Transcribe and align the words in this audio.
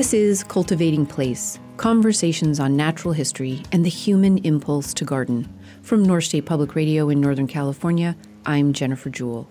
This 0.00 0.14
is 0.14 0.44
Cultivating 0.44 1.04
Place 1.04 1.58
Conversations 1.76 2.58
on 2.58 2.74
Natural 2.74 3.12
History 3.12 3.62
and 3.70 3.84
the 3.84 3.90
Human 3.90 4.38
Impulse 4.38 4.94
to 4.94 5.04
Garden. 5.04 5.46
From 5.82 6.02
North 6.02 6.24
State 6.24 6.46
Public 6.46 6.74
Radio 6.74 7.10
in 7.10 7.20
Northern 7.20 7.46
California, 7.46 8.16
I'm 8.46 8.72
Jennifer 8.72 9.10
Jewell. 9.10 9.46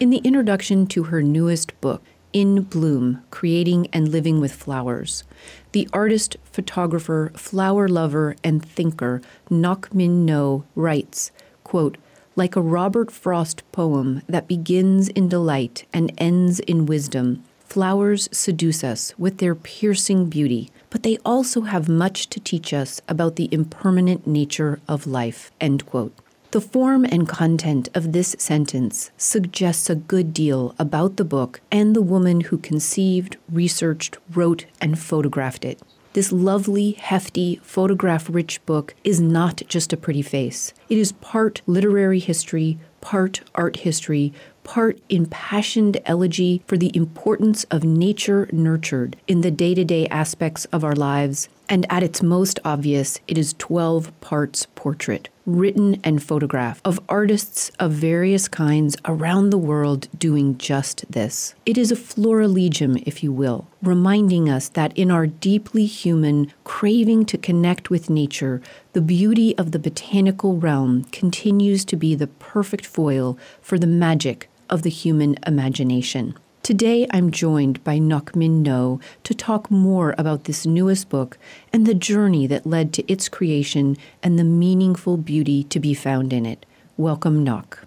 In 0.00 0.08
the 0.08 0.22
introduction 0.24 0.86
to 0.86 1.02
her 1.02 1.20
newest 1.20 1.78
book, 1.82 2.02
In 2.32 2.62
Bloom 2.62 3.22
Creating 3.30 3.86
and 3.92 4.08
Living 4.08 4.40
with 4.40 4.54
Flowers, 4.54 5.24
the 5.72 5.86
artist, 5.92 6.38
photographer, 6.42 7.30
flower 7.36 7.86
lover, 7.86 8.34
and 8.42 8.64
thinker 8.64 9.20
Ngoc 9.50 9.90
Minh 9.90 10.24
Ngo 10.24 10.64
writes, 10.74 11.32
quote, 11.64 11.98
like 12.34 12.56
a 12.56 12.62
Robert 12.62 13.10
Frost 13.10 13.62
poem 13.72 14.22
that 14.26 14.48
begins 14.48 15.08
in 15.08 15.28
delight 15.28 15.84
and 15.92 16.14
ends 16.16 16.60
in 16.60 16.86
wisdom, 16.86 17.44
Flowers 17.72 18.28
seduce 18.30 18.84
us 18.84 19.14
with 19.16 19.38
their 19.38 19.54
piercing 19.54 20.28
beauty, 20.28 20.68
but 20.90 21.04
they 21.04 21.16
also 21.24 21.62
have 21.62 21.88
much 21.88 22.28
to 22.28 22.38
teach 22.38 22.74
us 22.74 23.00
about 23.08 23.36
the 23.36 23.48
impermanent 23.50 24.26
nature 24.26 24.78
of 24.86 25.06
life. 25.06 25.50
End 25.58 25.86
quote. 25.86 26.12
The 26.50 26.60
form 26.60 27.06
and 27.06 27.26
content 27.26 27.88
of 27.94 28.12
this 28.12 28.36
sentence 28.38 29.10
suggests 29.16 29.88
a 29.88 29.94
good 29.94 30.34
deal 30.34 30.74
about 30.78 31.16
the 31.16 31.24
book 31.24 31.62
and 31.70 31.96
the 31.96 32.02
woman 32.02 32.42
who 32.42 32.58
conceived, 32.58 33.38
researched, 33.50 34.18
wrote, 34.34 34.66
and 34.78 34.98
photographed 34.98 35.64
it. 35.64 35.80
This 36.12 36.30
lovely, 36.30 36.90
hefty, 36.90 37.58
photograph 37.62 38.28
rich 38.28 38.62
book 38.66 38.94
is 39.02 39.18
not 39.18 39.62
just 39.66 39.94
a 39.94 39.96
pretty 39.96 40.20
face. 40.20 40.74
It 40.90 40.98
is 40.98 41.12
part 41.12 41.62
literary 41.66 42.18
history, 42.18 42.78
part 43.00 43.40
art 43.54 43.78
history, 43.78 44.34
part 44.64 44.98
impassioned 45.08 46.00
elegy 46.06 46.62
for 46.66 46.76
the 46.76 46.94
importance 46.94 47.64
of 47.64 47.84
nature 47.84 48.48
nurtured 48.52 49.16
in 49.26 49.40
the 49.40 49.50
day 49.50 49.74
to 49.74 49.84
day 49.84 50.06
aspects 50.08 50.64
of 50.66 50.84
our 50.84 50.94
lives, 50.94 51.48
and 51.68 51.86
at 51.90 52.02
its 52.02 52.22
most 52.22 52.60
obvious, 52.64 53.18
it 53.26 53.38
is 53.38 53.54
12 53.54 54.20
parts 54.20 54.66
portrait, 54.74 55.28
written 55.46 55.98
and 56.04 56.22
photographed, 56.22 56.86
of 56.86 57.00
artists 57.08 57.70
of 57.78 57.92
various 57.92 58.46
kinds 58.46 58.96
around 59.06 59.50
the 59.50 59.58
world 59.58 60.06
doing 60.18 60.58
just 60.58 61.10
this. 61.10 61.54
It 61.64 61.78
is 61.78 61.90
a 61.90 61.96
florilegium, 61.96 62.98
if 63.06 63.22
you 63.22 63.32
will, 63.32 63.68
reminding 63.82 64.50
us 64.50 64.68
that 64.70 64.96
in 64.98 65.10
our 65.10 65.26
deeply 65.26 65.86
human 65.86 66.52
craving 66.64 67.24
to 67.26 67.38
connect 67.38 67.90
with 67.90 68.10
nature, 68.10 68.60
the 68.92 69.00
beauty 69.00 69.56
of 69.56 69.72
the 69.72 69.78
botanical 69.78 70.58
realm 70.58 71.04
continues 71.04 71.84
to 71.86 71.96
be 71.96 72.14
the 72.14 72.26
perfect 72.26 72.84
foil 72.84 73.38
for 73.60 73.78
the 73.78 73.86
magic 73.86 74.48
of 74.72 74.82
the 74.82 74.90
human 74.90 75.36
imagination. 75.46 76.34
Today, 76.62 77.06
I'm 77.10 77.30
joined 77.30 77.84
by 77.84 77.98
Ngoc 77.98 78.32
Minh 78.32 78.64
Ngo 78.64 79.02
to 79.24 79.34
talk 79.34 79.70
more 79.70 80.14
about 80.16 80.44
this 80.44 80.64
newest 80.64 81.10
book 81.10 81.36
and 81.74 81.86
the 81.86 81.94
journey 81.94 82.46
that 82.46 82.66
led 82.66 82.94
to 82.94 83.12
its 83.12 83.28
creation 83.28 83.98
and 84.22 84.38
the 84.38 84.44
meaningful 84.44 85.18
beauty 85.18 85.64
to 85.64 85.78
be 85.78 85.92
found 85.92 86.32
in 86.32 86.46
it. 86.46 86.64
Welcome, 86.96 87.44
Ngoc. 87.44 87.80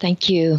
Thank 0.00 0.30
you. 0.30 0.56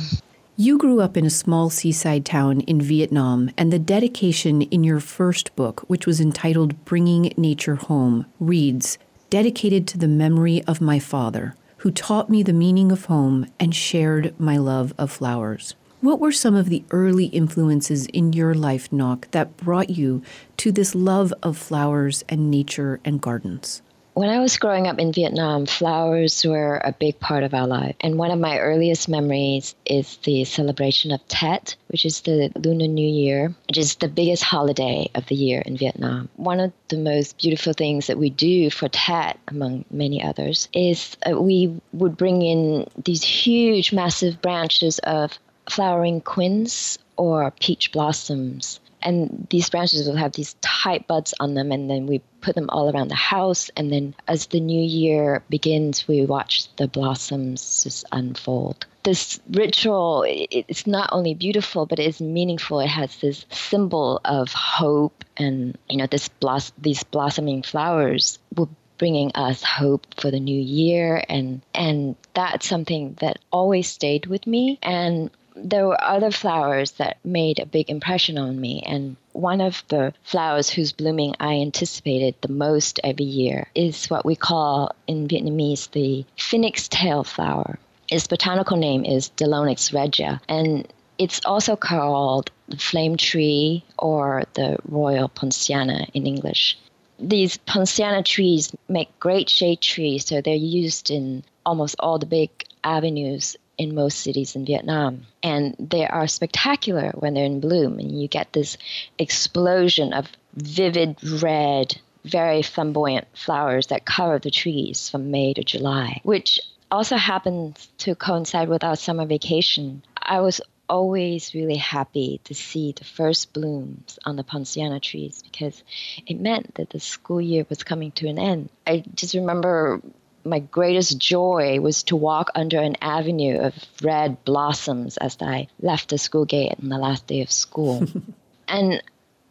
You 0.57 0.77
grew 0.77 1.01
up 1.01 1.17
in 1.17 1.25
a 1.25 1.31
small 1.31 1.71
seaside 1.71 2.23
town 2.23 2.61
in 2.61 2.79
Vietnam, 2.79 3.49
and 3.57 3.73
the 3.73 3.79
dedication 3.79 4.61
in 4.61 4.83
your 4.83 4.99
first 4.99 5.55
book, 5.55 5.81
which 5.87 6.05
was 6.05 6.21
entitled 6.21 6.85
Bringing 6.85 7.33
Nature 7.35 7.75
Home, 7.75 8.27
reads 8.39 8.99
Dedicated 9.31 9.87
to 9.87 9.97
the 9.97 10.07
memory 10.07 10.63
of 10.67 10.81
my 10.81 10.99
father 10.99 11.55
who 11.83 11.91
taught 11.91 12.29
me 12.29 12.41
the 12.41 12.53
meaning 12.53 12.93
of 12.93 13.05
home 13.05 13.45
and 13.59 13.75
shared 13.75 14.33
my 14.39 14.55
love 14.55 14.93
of 14.97 15.11
flowers. 15.11 15.75
What 15.99 16.21
were 16.21 16.31
some 16.31 16.55
of 16.55 16.69
the 16.69 16.85
early 16.91 17.25
influences 17.25 18.05
in 18.05 18.31
your 18.31 18.53
life, 18.53 18.89
Ngoc, 18.89 19.29
that 19.31 19.57
brought 19.57 19.89
you 19.89 20.21
to 20.55 20.71
this 20.71 20.95
love 20.95 21.33
of 21.43 21.57
flowers 21.57 22.23
and 22.29 22.49
nature 22.49 23.01
and 23.03 23.19
gardens? 23.19 23.81
When 24.15 24.29
I 24.29 24.41
was 24.41 24.57
growing 24.57 24.85
up 24.85 24.99
in 24.99 25.11
Vietnam, 25.11 25.65
flowers 25.65 26.45
were 26.45 26.79
a 26.83 26.91
big 26.91 27.19
part 27.19 27.43
of 27.43 27.55
our 27.55 27.65
life. 27.65 27.95
And 27.99 28.19
one 28.19 28.29
of 28.29 28.37
my 28.37 28.59
earliest 28.59 29.09
memories 29.09 29.73
is 29.87 30.17
the 30.17 30.43
celebration 30.43 31.11
of 31.11 31.27
Tet, 31.27 31.75
which 31.87 32.05
is 32.05 32.21
the 32.21 32.51
Lunar 32.55 32.85
New 32.85 33.07
Year, 33.07 33.55
which 33.67 33.79
is 33.79 33.95
the 33.95 34.07
biggest 34.07 34.43
holiday 34.43 35.09
of 35.15 35.25
the 35.25 35.35
year 35.35 35.61
in 35.65 35.77
Vietnam. 35.77 36.29
One 36.35 36.59
of 36.59 36.71
the 36.89 36.97
most 36.97 37.39
beautiful 37.39 37.73
things 37.73 38.05
that 38.05 38.19
we 38.19 38.29
do 38.29 38.69
for 38.69 38.87
Tet, 38.87 39.39
among 39.47 39.83
many 39.89 40.23
others, 40.23 40.69
is 40.73 41.17
we 41.35 41.81
would 41.91 42.15
bring 42.15 42.43
in 42.43 42.87
these 43.03 43.23
huge, 43.23 43.93
massive 43.93 44.43
branches 44.43 44.99
of 44.99 45.39
flowering 45.67 46.21
quince 46.21 46.99
or 47.17 47.49
peach 47.59 47.91
blossoms 47.91 48.79
and 49.03 49.47
these 49.49 49.69
branches 49.69 50.07
will 50.07 50.15
have 50.15 50.31
these 50.33 50.55
tight 50.61 51.07
buds 51.07 51.33
on 51.39 51.53
them 51.53 51.71
and 51.71 51.89
then 51.89 52.07
we 52.07 52.21
put 52.41 52.55
them 52.55 52.69
all 52.69 52.93
around 52.93 53.09
the 53.09 53.15
house 53.15 53.69
and 53.77 53.91
then 53.91 54.15
as 54.27 54.47
the 54.47 54.59
new 54.59 54.81
year 54.81 55.43
begins 55.49 56.07
we 56.07 56.25
watch 56.25 56.73
the 56.75 56.87
blossoms 56.87 57.83
just 57.83 58.05
unfold. 58.11 58.85
This 59.03 59.39
ritual 59.49 60.25
it's 60.27 60.87
not 60.87 61.09
only 61.11 61.33
beautiful 61.33 61.85
but 61.85 61.99
it 61.99 62.07
is 62.07 62.21
meaningful. 62.21 62.79
It 62.79 62.87
has 62.87 63.15
this 63.17 63.45
symbol 63.49 64.21
of 64.23 64.53
hope 64.53 65.23
and 65.37 65.77
you 65.89 65.97
know 65.97 66.07
this 66.07 66.29
blos- 66.29 66.73
these 66.77 67.03
blossoming 67.03 67.63
flowers 67.63 68.39
will 68.55 68.69
bringing 68.97 69.31
us 69.35 69.63
hope 69.63 70.05
for 70.19 70.31
the 70.31 70.39
new 70.39 70.59
year 70.59 71.21
and 71.27 71.61
and 71.73 72.15
that's 72.33 72.67
something 72.67 73.15
that 73.19 73.37
always 73.51 73.87
stayed 73.87 74.27
with 74.27 74.45
me 74.47 74.79
and 74.81 75.29
there 75.55 75.87
were 75.87 76.03
other 76.03 76.31
flowers 76.31 76.91
that 76.93 77.17
made 77.23 77.59
a 77.59 77.65
big 77.65 77.89
impression 77.89 78.37
on 78.37 78.59
me. 78.59 78.83
And 78.85 79.15
one 79.33 79.61
of 79.61 79.83
the 79.87 80.13
flowers 80.23 80.69
whose 80.69 80.91
blooming 80.91 81.35
I 81.39 81.55
anticipated 81.55 82.35
the 82.41 82.51
most 82.51 82.99
every 83.03 83.25
year 83.25 83.67
is 83.75 84.09
what 84.09 84.25
we 84.25 84.35
call 84.35 84.95
in 85.07 85.27
Vietnamese 85.27 85.91
the 85.91 86.25
phoenix 86.37 86.87
tail 86.87 87.23
flower. 87.23 87.77
Its 88.09 88.27
botanical 88.27 88.77
name 88.77 89.05
is 89.05 89.31
Delonix 89.37 89.93
regia, 89.93 90.41
and 90.49 90.87
it's 91.17 91.41
also 91.45 91.75
called 91.75 92.51
the 92.67 92.77
flame 92.77 93.17
tree 93.17 93.83
or 93.97 94.43
the 94.53 94.77
royal 94.87 95.29
poinciana 95.29 96.07
in 96.13 96.27
English. 96.27 96.77
These 97.19 97.57
poinciana 97.57 98.23
trees 98.23 98.75
make 98.89 99.19
great 99.19 99.49
shade 99.49 99.81
trees, 99.81 100.25
so 100.25 100.41
they're 100.41 100.55
used 100.55 101.09
in 101.09 101.43
almost 101.65 101.95
all 101.99 102.19
the 102.19 102.25
big 102.25 102.49
avenues 102.83 103.55
in 103.77 103.95
most 103.95 104.19
cities 104.19 104.55
in 104.55 104.65
Vietnam. 104.65 105.25
And 105.41 105.75
they 105.79 106.07
are 106.07 106.27
spectacular 106.27 107.11
when 107.15 107.33
they're 107.33 107.45
in 107.45 107.59
bloom, 107.59 107.99
and 107.99 108.19
you 108.19 108.27
get 108.27 108.53
this 108.53 108.77
explosion 109.17 110.13
of 110.13 110.27
vivid 110.55 111.17
red, 111.41 111.95
very 112.23 112.61
flamboyant 112.61 113.27
flowers 113.33 113.87
that 113.87 114.05
cover 114.05 114.39
the 114.39 114.51
trees 114.51 115.09
from 115.09 115.31
May 115.31 115.53
to 115.53 115.63
July, 115.63 116.21
which 116.23 116.59
also 116.91 117.17
happens 117.17 117.87
to 117.99 118.15
coincide 118.15 118.69
with 118.69 118.83
our 118.83 118.95
summer 118.95 119.25
vacation. 119.25 120.03
I 120.21 120.41
was 120.41 120.61
always 120.89 121.55
really 121.55 121.77
happy 121.77 122.39
to 122.43 122.53
see 122.53 122.91
the 122.91 123.03
first 123.03 123.53
blooms 123.53 124.19
on 124.25 124.35
the 124.35 124.43
poinciana 124.43 124.99
trees 124.99 125.41
because 125.41 125.81
it 126.27 126.39
meant 126.39 126.75
that 126.75 126.89
the 126.91 126.99
school 126.99 127.41
year 127.41 127.65
was 127.69 127.83
coming 127.83 128.11
to 128.11 128.27
an 128.27 128.37
end. 128.37 128.69
I 128.85 129.03
just 129.15 129.33
remember 129.33 130.01
my 130.45 130.59
greatest 130.59 131.17
joy 131.17 131.79
was 131.79 132.03
to 132.03 132.15
walk 132.15 132.49
under 132.55 132.79
an 132.79 132.97
avenue 133.01 133.59
of 133.59 133.73
red 134.01 134.43
blossoms 134.45 135.17
as 135.17 135.37
I 135.41 135.67
left 135.81 136.09
the 136.09 136.17
school 136.17 136.45
gate 136.45 136.75
on 136.81 136.89
the 136.89 136.97
last 136.97 137.27
day 137.27 137.41
of 137.41 137.51
school. 137.51 138.05
and 138.67 139.01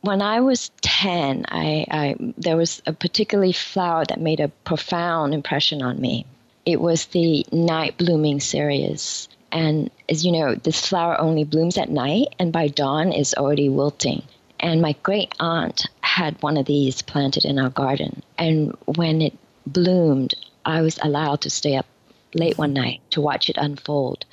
when 0.02 0.20
I 0.20 0.40
was 0.40 0.70
10, 0.82 1.46
I, 1.48 1.86
I, 1.90 2.16
there 2.36 2.56
was 2.56 2.82
a 2.86 2.92
particularly 2.92 3.52
flower 3.52 4.04
that 4.04 4.20
made 4.20 4.40
a 4.40 4.48
profound 4.48 5.32
impression 5.32 5.80
on 5.82 6.00
me. 6.00 6.26
It 6.66 6.80
was 6.80 7.06
the 7.06 7.46
night 7.52 7.96
blooming 7.96 8.40
cereus. 8.40 9.28
And 9.50 9.90
as 10.08 10.24
you 10.24 10.32
know, 10.32 10.54
this 10.54 10.86
flower 10.86 11.20
only 11.20 11.44
blooms 11.44 11.78
at 11.78 11.90
night, 11.90 12.34
and 12.38 12.52
by 12.52 12.68
dawn 12.68 13.12
is 13.12 13.34
already 13.34 13.68
wilting. 13.68 14.22
And 14.58 14.80
my 14.80 14.94
great 15.02 15.34
aunt 15.40 15.86
had 16.00 16.40
one 16.42 16.56
of 16.56 16.66
these 16.66 17.02
planted 17.02 17.44
in 17.44 17.58
our 17.58 17.70
garden. 17.70 18.22
And 18.38 18.76
when 18.86 19.22
it 19.22 19.36
bloomed, 19.66 20.34
I 20.64 20.82
was 20.82 20.98
allowed 21.02 21.42
to 21.42 21.50
stay 21.50 21.76
up 21.76 21.86
late 22.34 22.58
one 22.58 22.72
night 22.72 23.00
to 23.10 23.20
watch 23.20 23.50
it 23.50 23.56
unfold. 23.56 24.24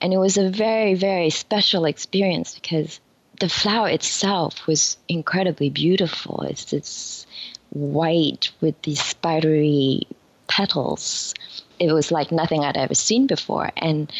And 0.00 0.12
it 0.12 0.18
was 0.18 0.36
a 0.36 0.50
very, 0.50 0.94
very 0.94 1.30
special 1.30 1.84
experience 1.84 2.54
because 2.54 3.00
the 3.40 3.48
flower 3.48 3.88
itself 3.88 4.66
was 4.66 4.96
incredibly 5.08 5.70
beautiful. 5.70 6.42
It's 6.42 6.66
this 6.66 7.26
white 7.70 8.50
with 8.60 8.80
these 8.82 9.02
spidery 9.02 10.06
petals. 10.48 11.34
It 11.78 11.92
was 11.92 12.10
like 12.10 12.32
nothing 12.32 12.64
I'd 12.64 12.76
ever 12.76 12.94
seen 12.94 13.26
before. 13.26 13.70
And 13.76 14.12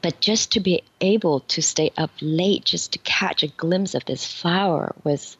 but 0.00 0.20
just 0.20 0.52
to 0.52 0.60
be 0.60 0.82
able 1.00 1.40
to 1.40 1.62
stay 1.62 1.92
up 1.96 2.10
late 2.20 2.64
just 2.64 2.92
to 2.92 2.98
catch 2.98 3.44
a 3.44 3.48
glimpse 3.48 3.94
of 3.94 4.04
this 4.04 4.26
flower 4.26 4.94
was 5.04 5.36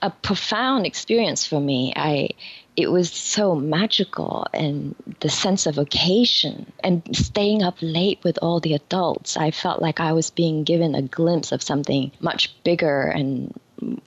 a 0.00 0.10
profound 0.10 0.86
experience 0.86 1.44
for 1.44 1.60
me. 1.60 1.92
I 1.96 2.30
it 2.76 2.90
was 2.90 3.10
so 3.10 3.54
magical 3.54 4.46
and 4.52 4.94
the 5.20 5.28
sense 5.28 5.66
of 5.66 5.78
occasion 5.78 6.70
and 6.84 7.02
staying 7.16 7.62
up 7.62 7.76
late 7.80 8.18
with 8.22 8.38
all 8.42 8.60
the 8.60 8.74
adults 8.74 9.36
i 9.36 9.50
felt 9.50 9.80
like 9.80 10.00
i 10.00 10.12
was 10.12 10.30
being 10.30 10.64
given 10.64 10.94
a 10.94 11.02
glimpse 11.02 11.52
of 11.52 11.62
something 11.62 12.10
much 12.20 12.54
bigger 12.64 13.02
and 13.02 13.52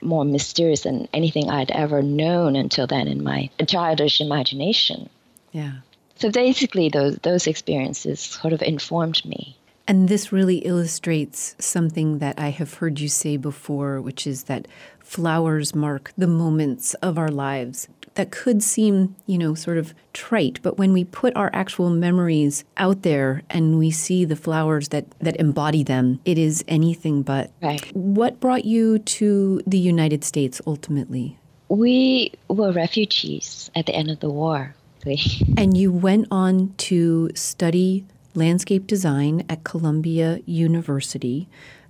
more 0.00 0.24
mysterious 0.24 0.82
than 0.82 1.08
anything 1.12 1.50
I'd 1.50 1.70
ever 1.70 2.02
known 2.02 2.56
until 2.56 2.86
then 2.86 3.08
in 3.08 3.22
my 3.22 3.50
childish 3.66 4.20
imagination. 4.20 5.08
Yeah. 5.52 5.72
So 6.16 6.30
basically, 6.30 6.88
those 6.88 7.16
those 7.22 7.46
experiences 7.46 8.20
sort 8.20 8.52
of 8.52 8.62
informed 8.62 9.24
me. 9.24 9.56
And 9.88 10.08
this 10.08 10.30
really 10.30 10.58
illustrates 10.58 11.56
something 11.58 12.18
that 12.18 12.38
I 12.38 12.50
have 12.50 12.74
heard 12.74 13.00
you 13.00 13.08
say 13.08 13.36
before, 13.36 14.00
which 14.00 14.26
is 14.26 14.44
that 14.44 14.68
flowers 15.00 15.74
mark 15.74 16.12
the 16.16 16.28
moments 16.28 16.94
of 16.94 17.18
our 17.18 17.30
lives 17.30 17.88
that 18.14 18.30
could 18.30 18.62
seem, 18.62 19.14
you 19.26 19.38
know, 19.38 19.54
sort 19.54 19.78
of 19.78 19.94
trite, 20.12 20.58
but 20.62 20.78
when 20.78 20.92
we 20.92 21.04
put 21.04 21.34
our 21.36 21.50
actual 21.52 21.90
memories 21.90 22.64
out 22.76 23.02
there 23.02 23.42
and 23.50 23.78
we 23.78 23.90
see 23.90 24.24
the 24.24 24.36
flowers 24.36 24.88
that, 24.88 25.06
that 25.20 25.36
embody 25.36 25.82
them, 25.82 26.20
it 26.24 26.38
is 26.38 26.64
anything 26.68 27.22
but. 27.22 27.50
Right. 27.62 27.94
What 27.94 28.40
brought 28.40 28.64
you 28.64 28.98
to 28.98 29.60
the 29.66 29.78
United 29.78 30.24
States 30.24 30.60
ultimately? 30.66 31.38
We 31.68 32.32
were 32.48 32.72
refugees 32.72 33.70
at 33.76 33.86
the 33.86 33.94
end 33.94 34.10
of 34.10 34.20
the 34.20 34.30
war. 34.30 34.74
and 35.56 35.76
you 35.76 35.90
went 35.90 36.28
on 36.30 36.74
to 36.76 37.30
study 37.34 38.04
landscape 38.34 38.86
design 38.86 39.44
at 39.48 39.64
Columbia 39.64 40.40
University 40.46 41.48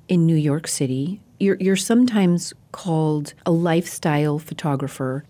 in 0.08 0.26
New 0.26 0.37
York 0.37 0.69
City. 0.69 1.20
You're, 1.38 1.56
you're 1.56 1.76
sometimes 1.76 2.52
called 2.72 3.34
a 3.44 3.50
lifestyle 3.50 4.38
photographer. 4.38 5.25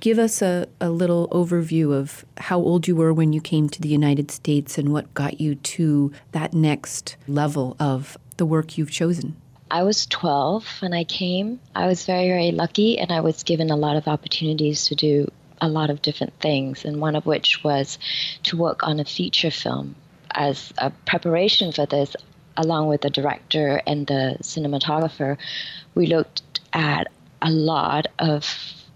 Give 0.00 0.18
us 0.18 0.42
a, 0.42 0.68
a 0.80 0.90
little 0.90 1.28
overview 1.28 1.92
of 1.92 2.24
how 2.36 2.58
old 2.58 2.86
you 2.86 2.94
were 2.94 3.12
when 3.12 3.32
you 3.32 3.40
came 3.40 3.68
to 3.70 3.80
the 3.80 3.88
United 3.88 4.30
States 4.30 4.76
and 4.76 4.92
what 4.92 5.12
got 5.14 5.40
you 5.40 5.54
to 5.54 6.12
that 6.32 6.52
next 6.52 7.16
level 7.26 7.76
of 7.80 8.18
the 8.36 8.46
work 8.46 8.76
you've 8.76 8.90
chosen. 8.90 9.36
I 9.70 9.82
was 9.82 10.06
12 10.06 10.66
when 10.80 10.92
I 10.92 11.04
came. 11.04 11.58
I 11.74 11.86
was 11.86 12.04
very, 12.04 12.28
very 12.28 12.52
lucky, 12.52 12.98
and 12.98 13.10
I 13.10 13.20
was 13.20 13.42
given 13.42 13.70
a 13.70 13.76
lot 13.76 13.96
of 13.96 14.06
opportunities 14.06 14.86
to 14.88 14.94
do 14.94 15.30
a 15.60 15.68
lot 15.68 15.90
of 15.90 16.02
different 16.02 16.34
things, 16.40 16.84
and 16.84 17.00
one 17.00 17.16
of 17.16 17.26
which 17.26 17.64
was 17.64 17.98
to 18.44 18.56
work 18.56 18.86
on 18.86 19.00
a 19.00 19.04
feature 19.04 19.50
film 19.50 19.96
as 20.34 20.72
a 20.78 20.90
preparation 20.90 21.72
for 21.72 21.86
this, 21.86 22.14
along 22.56 22.88
with 22.88 23.00
the 23.00 23.10
director 23.10 23.80
and 23.86 24.06
the 24.06 24.36
cinematographer, 24.42 25.36
we 25.94 26.06
looked 26.06 26.60
at 26.72 27.06
a 27.40 27.50
lot 27.50 28.06
of 28.18 28.44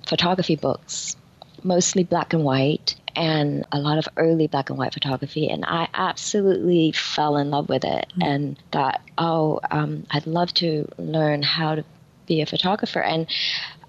photography 0.09 0.57
books, 0.57 1.17
mostly 1.63 2.05
black 2.05 2.33
and 2.33 2.45
white, 2.45 2.95
and 3.15 3.67
a 3.73 3.79
lot 3.79 3.99
of 3.99 4.09
early 4.17 4.47
black 4.47 4.71
and 4.71 4.79
white 4.79 4.95
photography. 4.95 5.49
And 5.49 5.65
I 5.67 5.89
absolutely 5.95 6.93
fell 6.93 7.37
in 7.37 7.51
love 7.51 7.69
with 7.69 7.85
it 7.85 8.07
mm-hmm. 8.13 8.23
and 8.23 8.59
thought, 8.73 9.01
oh, 9.19 9.61
um, 9.71 10.07
I'd 10.11 10.27
love 10.27 10.55
to 10.55 10.89
learn 10.99 11.43
how 11.43 11.75
to 11.75 11.85
be 12.27 12.41
a 12.41 12.47
photographer. 12.47 13.03
And 13.03 13.27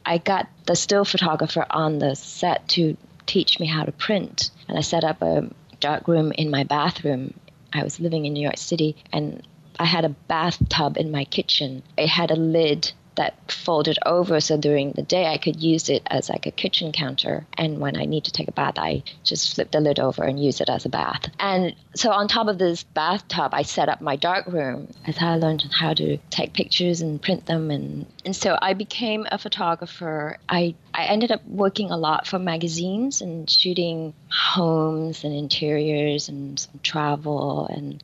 I 0.05 0.17
got 0.17 0.47
the 0.65 0.75
still 0.75 1.05
photographer 1.05 1.65
on 1.69 1.99
the 1.99 2.15
set 2.15 2.67
to 2.69 2.97
teach 3.27 3.59
me 3.59 3.67
how 3.67 3.83
to 3.83 3.91
print. 3.91 4.49
And 4.67 4.77
I 4.77 4.81
set 4.81 5.03
up 5.03 5.21
a 5.21 5.47
dark 5.79 6.07
room 6.07 6.31
in 6.31 6.49
my 6.49 6.63
bathroom. 6.63 7.33
I 7.73 7.83
was 7.83 7.99
living 7.99 8.25
in 8.25 8.33
New 8.33 8.41
York 8.41 8.57
City 8.57 8.95
and 9.13 9.45
I 9.79 9.85
had 9.85 10.03
a 10.03 10.09
bathtub 10.09 10.97
in 10.97 11.11
my 11.11 11.23
kitchen. 11.25 11.83
It 11.97 12.07
had 12.07 12.31
a 12.31 12.35
lid 12.35 12.91
that 13.19 13.51
folded 13.51 13.99
over 14.05 14.39
so 14.39 14.55
during 14.55 14.93
the 14.93 15.01
day 15.01 15.25
I 15.25 15.37
could 15.37 15.61
use 15.61 15.89
it 15.89 16.03
as 16.07 16.29
like 16.29 16.45
a 16.45 16.51
kitchen 16.51 16.93
counter. 16.93 17.45
And 17.57 17.79
when 17.79 17.97
I 17.97 18.05
need 18.05 18.23
to 18.23 18.31
take 18.31 18.47
a 18.47 18.53
bath, 18.53 18.75
I 18.77 19.03
just 19.25 19.55
flip 19.55 19.71
the 19.71 19.81
lid 19.81 19.99
over 19.99 20.23
and 20.23 20.41
use 20.41 20.61
it 20.61 20.69
as 20.69 20.85
a 20.85 20.89
bath. 20.89 21.27
And 21.37 21.75
so 21.95 22.11
on 22.11 22.29
top 22.29 22.47
of 22.47 22.59
this 22.59 22.83
bathtub, 22.83 23.53
I 23.53 23.63
set 23.63 23.89
up 23.89 23.99
my 23.99 24.15
dark 24.15 24.47
room. 24.47 24.87
How 25.17 25.33
I 25.33 25.35
learned 25.35 25.65
how 25.69 25.93
to 25.95 26.17
take 26.29 26.53
pictures 26.53 27.01
and 27.01 27.21
print 27.21 27.45
them. 27.45 27.69
And, 27.71 28.05
and 28.23 28.33
so 28.33 28.57
I 28.61 28.73
became 28.73 29.27
a 29.29 29.37
photographer. 29.37 30.37
I, 30.47 30.75
I 30.93 31.03
ended 31.03 31.33
up 31.33 31.45
working 31.45 31.91
a 31.91 31.97
lot 31.97 32.25
for 32.25 32.39
magazines 32.39 33.19
and 33.21 33.49
shooting 33.49 34.13
homes 34.29 35.25
and 35.25 35.33
interiors 35.33 36.29
and 36.29 36.57
some 36.57 36.79
travel 36.83 37.67
and 37.67 38.01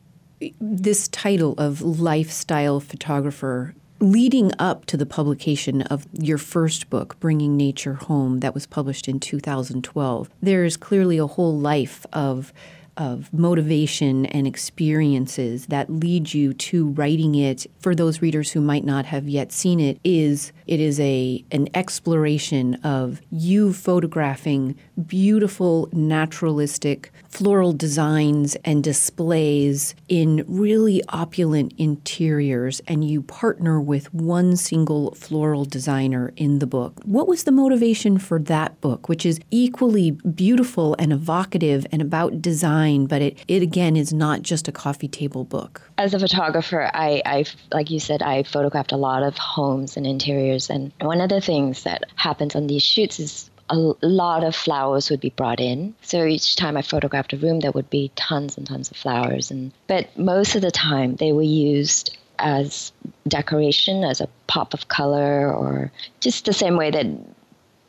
this 0.59 1.07
title 1.07 1.53
of 1.57 1.81
lifestyle 1.81 2.81
photographer 2.81 3.73
leading 3.99 4.51
up 4.59 4.85
to 4.87 4.97
the 4.97 5.05
publication 5.05 5.81
of 5.83 6.05
your 6.11 6.37
first 6.37 6.89
book, 6.89 7.19
Bringing 7.19 7.55
Nature 7.55 7.93
Home, 7.93 8.39
that 8.41 8.53
was 8.53 8.65
published 8.65 9.07
in 9.07 9.19
2012, 9.19 10.29
there 10.41 10.65
is 10.65 10.77
clearly 10.77 11.17
a 11.17 11.27
whole 11.27 11.57
life 11.57 12.05
of 12.11 12.53
of 12.97 13.33
motivation 13.33 14.25
and 14.27 14.47
experiences 14.47 15.65
that 15.67 15.89
lead 15.89 16.33
you 16.33 16.53
to 16.53 16.87
writing 16.89 17.35
it 17.35 17.65
for 17.79 17.93
those 17.93 18.21
readers 18.21 18.51
who 18.51 18.61
might 18.61 18.85
not 18.85 19.05
have 19.05 19.27
yet 19.27 19.51
seen 19.51 19.79
it 19.79 19.99
is 20.03 20.51
it 20.67 20.79
is 20.79 20.99
a 20.99 21.43
an 21.51 21.67
exploration 21.73 22.75
of 22.75 23.21
you 23.31 23.73
photographing 23.73 24.75
beautiful 25.07 25.89
naturalistic 25.91 27.11
floral 27.27 27.73
designs 27.73 28.55
and 28.63 28.83
displays 28.83 29.93
in 30.07 30.45
really 30.47 31.03
opulent 31.09 31.73
interiors 31.77 32.81
and 32.87 33.03
you 33.09 33.21
partner 33.21 33.81
with 33.81 34.13
one 34.13 34.55
single 34.55 35.13
floral 35.15 35.65
designer 35.65 36.31
in 36.37 36.59
the 36.59 36.67
book. 36.67 36.93
What 37.03 37.27
was 37.27 37.43
the 37.43 37.51
motivation 37.51 38.17
for 38.17 38.39
that 38.39 38.79
book 38.79 39.09
which 39.09 39.25
is 39.25 39.39
equally 39.51 40.11
beautiful 40.11 40.95
and 40.97 41.11
evocative 41.11 41.85
and 41.91 42.01
about 42.01 42.41
design 42.41 42.84
but 43.07 43.21
it, 43.21 43.37
it 43.47 43.61
again 43.61 43.95
is 43.95 44.13
not 44.13 44.41
just 44.41 44.67
a 44.67 44.71
coffee 44.71 45.07
table 45.07 45.43
book. 45.43 45.81
As 45.97 46.13
a 46.13 46.19
photographer, 46.19 46.89
I, 46.93 47.21
I, 47.25 47.45
like 47.71 47.89
you 47.89 47.99
said, 47.99 48.21
I 48.21 48.43
photographed 48.43 48.91
a 48.91 48.97
lot 48.97 49.23
of 49.23 49.37
homes 49.37 49.97
and 49.97 50.05
interiors. 50.05 50.69
And 50.69 50.91
one 51.01 51.21
of 51.21 51.29
the 51.29 51.41
things 51.41 51.83
that 51.83 52.03
happens 52.15 52.55
on 52.55 52.67
these 52.67 52.83
shoots 52.83 53.19
is 53.19 53.49
a 53.69 53.77
lot 54.01 54.43
of 54.43 54.55
flowers 54.55 55.09
would 55.09 55.19
be 55.19 55.31
brought 55.31 55.59
in. 55.59 55.95
So 56.01 56.25
each 56.25 56.55
time 56.55 56.77
I 56.77 56.81
photographed 56.81 57.33
a 57.33 57.37
room, 57.37 57.59
there 57.59 57.71
would 57.71 57.89
be 57.89 58.11
tons 58.15 58.57
and 58.57 58.67
tons 58.67 58.91
of 58.91 58.97
flowers. 58.97 59.49
And 59.49 59.71
but 59.87 60.15
most 60.17 60.55
of 60.55 60.61
the 60.61 60.71
time, 60.71 61.15
they 61.15 61.31
were 61.31 61.41
used 61.41 62.15
as 62.37 62.91
decoration, 63.27 64.03
as 64.03 64.21
a 64.21 64.29
pop 64.47 64.73
of 64.73 64.87
color, 64.89 65.51
or 65.51 65.91
just 66.19 66.45
the 66.45 66.53
same 66.53 66.77
way 66.77 66.91
that 66.91 67.07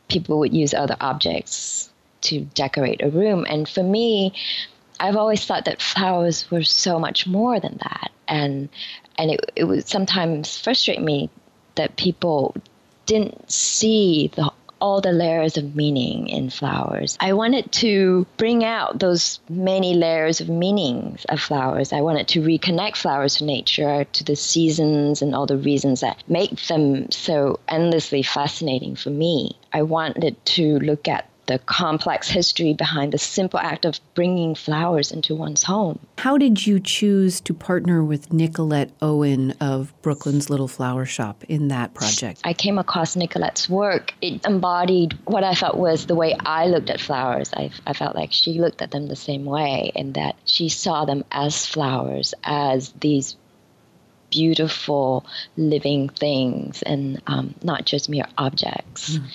people 0.07 0.39
would 0.39 0.53
use 0.53 0.73
other 0.73 0.95
objects 1.01 1.91
to 2.21 2.41
decorate 2.55 3.01
a 3.03 3.09
room. 3.09 3.45
And 3.49 3.67
for 3.67 3.83
me, 3.83 4.33
I've 4.99 5.15
always 5.15 5.45
thought 5.45 5.65
that 5.65 5.81
flowers 5.81 6.49
were 6.51 6.63
so 6.63 6.99
much 6.99 7.27
more 7.27 7.59
than 7.59 7.77
that, 7.83 8.11
and 8.27 8.69
and 9.17 9.31
it 9.31 9.51
it 9.55 9.63
would 9.65 9.87
sometimes 9.87 10.57
frustrate 10.57 11.01
me 11.01 11.29
that 11.75 11.95
people 11.95 12.55
didn't 13.05 13.51
see 13.51 14.31
the 14.35 14.51
all 14.79 15.01
the 15.01 15.11
layers 15.11 15.57
of 15.57 15.75
meaning 15.75 16.27
in 16.29 16.49
flowers. 16.49 17.17
I 17.19 17.33
wanted 17.33 17.71
to 17.73 18.27
bring 18.37 18.63
out 18.63 18.99
those 18.99 19.39
many 19.49 19.95
layers 19.95 20.39
of 20.39 20.49
meanings 20.49 21.25
of 21.29 21.39
flowers. 21.41 21.91
I 21.91 22.01
wanted 22.01 22.27
to 22.29 22.41
reconnect 22.41 22.97
flowers 22.97 23.35
to 23.35 23.45
nature, 23.45 24.03
to 24.05 24.23
the 24.23 24.35
seasons, 24.35 25.21
and 25.21 25.33
all 25.33 25.45
the 25.45 25.57
reasons 25.57 26.01
that 26.01 26.23
make 26.27 26.61
them 26.67 27.09
so 27.11 27.59
endlessly 27.67 28.21
fascinating 28.23 28.95
for 28.95 29.09
me. 29.09 29.57
I 29.73 29.81
wanted 29.81 30.35
to 30.45 30.79
look 30.79 31.07
at 31.07 31.27
the 31.47 31.59
complex 31.59 32.29
history 32.29 32.73
behind 32.73 33.13
the 33.13 33.17
simple 33.17 33.59
act 33.59 33.85
of 33.85 33.99
bringing 34.13 34.53
flowers 34.53 35.11
into 35.11 35.35
one's 35.35 35.63
home. 35.63 35.99
How 36.19 36.37
did 36.37 36.67
you 36.67 36.79
choose 36.79 37.41
to 37.41 37.53
partner 37.53 38.03
with 38.03 38.31
Nicolette 38.31 38.91
Owen 39.01 39.51
of 39.59 39.93
Brooklyn's 40.01 40.49
Little 40.49 40.67
Flower 40.67 41.05
Shop 41.05 41.43
in 41.45 41.69
that 41.69 41.93
project? 41.93 42.41
I 42.43 42.53
came 42.53 42.77
across 42.77 43.15
Nicolette's 43.15 43.69
work. 43.69 44.13
It 44.21 44.45
embodied 44.45 45.17
what 45.25 45.43
I 45.43 45.55
felt 45.55 45.77
was 45.77 46.05
the 46.05 46.15
way 46.15 46.35
I 46.39 46.67
looked 46.67 46.89
at 46.89 47.01
flowers. 47.01 47.51
I, 47.53 47.71
I 47.85 47.93
felt 47.93 48.15
like 48.15 48.31
she 48.31 48.59
looked 48.59 48.81
at 48.81 48.91
them 48.91 49.07
the 49.07 49.15
same 49.15 49.45
way, 49.45 49.91
in 49.95 50.13
that 50.13 50.35
she 50.45 50.69
saw 50.69 51.05
them 51.05 51.23
as 51.31 51.65
flowers, 51.65 52.33
as 52.43 52.91
these 52.99 53.35
beautiful 54.29 55.25
living 55.55 56.09
things 56.09 56.81
and 56.83 57.21
um, 57.27 57.55
not 57.63 57.85
just 57.85 58.09
mere 58.09 58.27
objects. 58.37 59.17
Mm. 59.17 59.27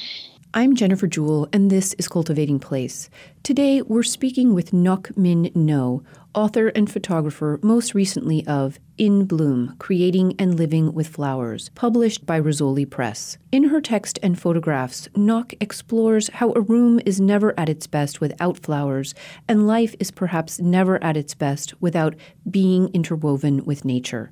I'm 0.55 0.75
Jennifer 0.77 1.07
Jewell, 1.07 1.49
and 1.51 1.71
this 1.71 1.95
is 1.95 2.09
Cultivating 2.09 2.59
Place. 2.59 3.09
Today, 3.43 3.81
we're 3.81 4.03
speaking 4.03 4.53
with 4.53 4.73
Ngoc 4.73 5.11
Minh 5.15 5.51
Ngo, 5.55 6.05
author 6.35 6.69
and 6.69 6.91
photographer, 6.91 7.59
most 7.63 7.95
recently 7.95 8.47
of 8.47 8.79
In 8.99 9.25
Bloom 9.25 9.77
Creating 9.79 10.35
and 10.39 10.57
Living 10.57 10.93
with 10.93 11.09
Flowers, 11.09 11.71
published 11.75 12.25
by 12.25 12.41
Rizzoli 12.41 12.89
Press. 12.89 13.39
In 13.51 13.65
her 13.65 13.81
text 13.81 14.19
and 14.23 14.39
photographs, 14.39 15.09
Ngoc 15.15 15.55
explores 15.61 16.29
how 16.29 16.53
a 16.53 16.61
room 16.61 17.01
is 17.05 17.21
never 17.21 17.59
at 17.59 17.69
its 17.69 17.87
best 17.87 18.21
without 18.21 18.59
flowers, 18.59 19.15
and 19.49 19.67
life 19.67 19.95
is 19.99 20.11
perhaps 20.11 20.61
never 20.61 21.03
at 21.03 21.17
its 21.17 21.35
best 21.35 21.81
without 21.81 22.15
being 22.51 22.89
interwoven 22.95 23.65
with 23.65 23.85
nature, 23.85 24.31